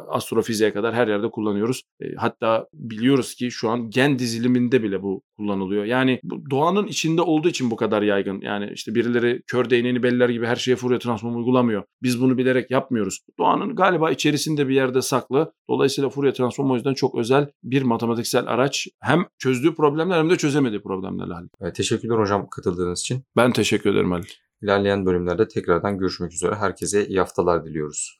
astrofiziğe 0.09 0.73
kadar 0.73 0.95
her 0.95 1.07
yerde 1.07 1.29
kullanıyoruz. 1.29 1.83
E, 2.01 2.05
hatta 2.17 2.67
biliyoruz 2.73 3.35
ki 3.35 3.51
şu 3.51 3.69
an 3.69 3.89
gen 3.89 4.19
diziliminde 4.19 4.83
bile 4.83 5.01
bu 5.01 5.21
kullanılıyor. 5.37 5.85
Yani 5.85 6.19
bu 6.23 6.49
doğanın 6.49 6.87
içinde 6.87 7.21
olduğu 7.21 7.49
için 7.49 7.71
bu 7.71 7.75
kadar 7.75 8.01
yaygın. 8.01 8.41
Yani 8.41 8.71
işte 8.73 8.95
birileri 8.95 9.41
kör 9.47 9.69
değneğini 9.69 10.03
beller 10.03 10.29
gibi 10.29 10.45
her 10.45 10.55
şeye 10.55 10.75
Fourier 10.75 10.99
transform 10.99 11.35
uygulamıyor. 11.35 11.83
Biz 12.03 12.21
bunu 12.21 12.37
bilerek 12.37 12.71
yapmıyoruz. 12.71 13.19
Doğanın 13.39 13.75
galiba 13.75 14.11
içerisinde 14.11 14.67
bir 14.67 14.75
yerde 14.75 15.01
saklı. 15.01 15.51
Dolayısıyla 15.69 16.09
Fourier 16.09 16.33
transform 16.33 16.71
o 16.71 16.75
yüzden 16.75 16.93
çok 16.93 17.15
özel 17.15 17.49
bir 17.63 17.81
matematiksel 17.81 18.47
araç. 18.47 18.87
Hem 19.01 19.25
çözdüğü 19.39 19.75
problemler 19.75 20.17
hem 20.17 20.29
de 20.29 20.35
çözemediği 20.35 20.81
problemler. 20.81 21.27
Evet, 21.61 21.74
teşekkürler 21.75 22.17
hocam 22.17 22.49
katıldığınız 22.49 23.01
için. 23.01 23.23
Ben 23.35 23.51
teşekkür 23.51 23.93
ederim 23.93 24.11
Halil. 24.11 24.29
İlerleyen 24.61 25.05
bölümlerde 25.05 25.47
tekrardan 25.47 25.97
görüşmek 25.97 26.33
üzere. 26.33 26.55
Herkese 26.55 27.07
iyi 27.07 27.19
haftalar 27.19 27.65
diliyoruz. 27.65 28.13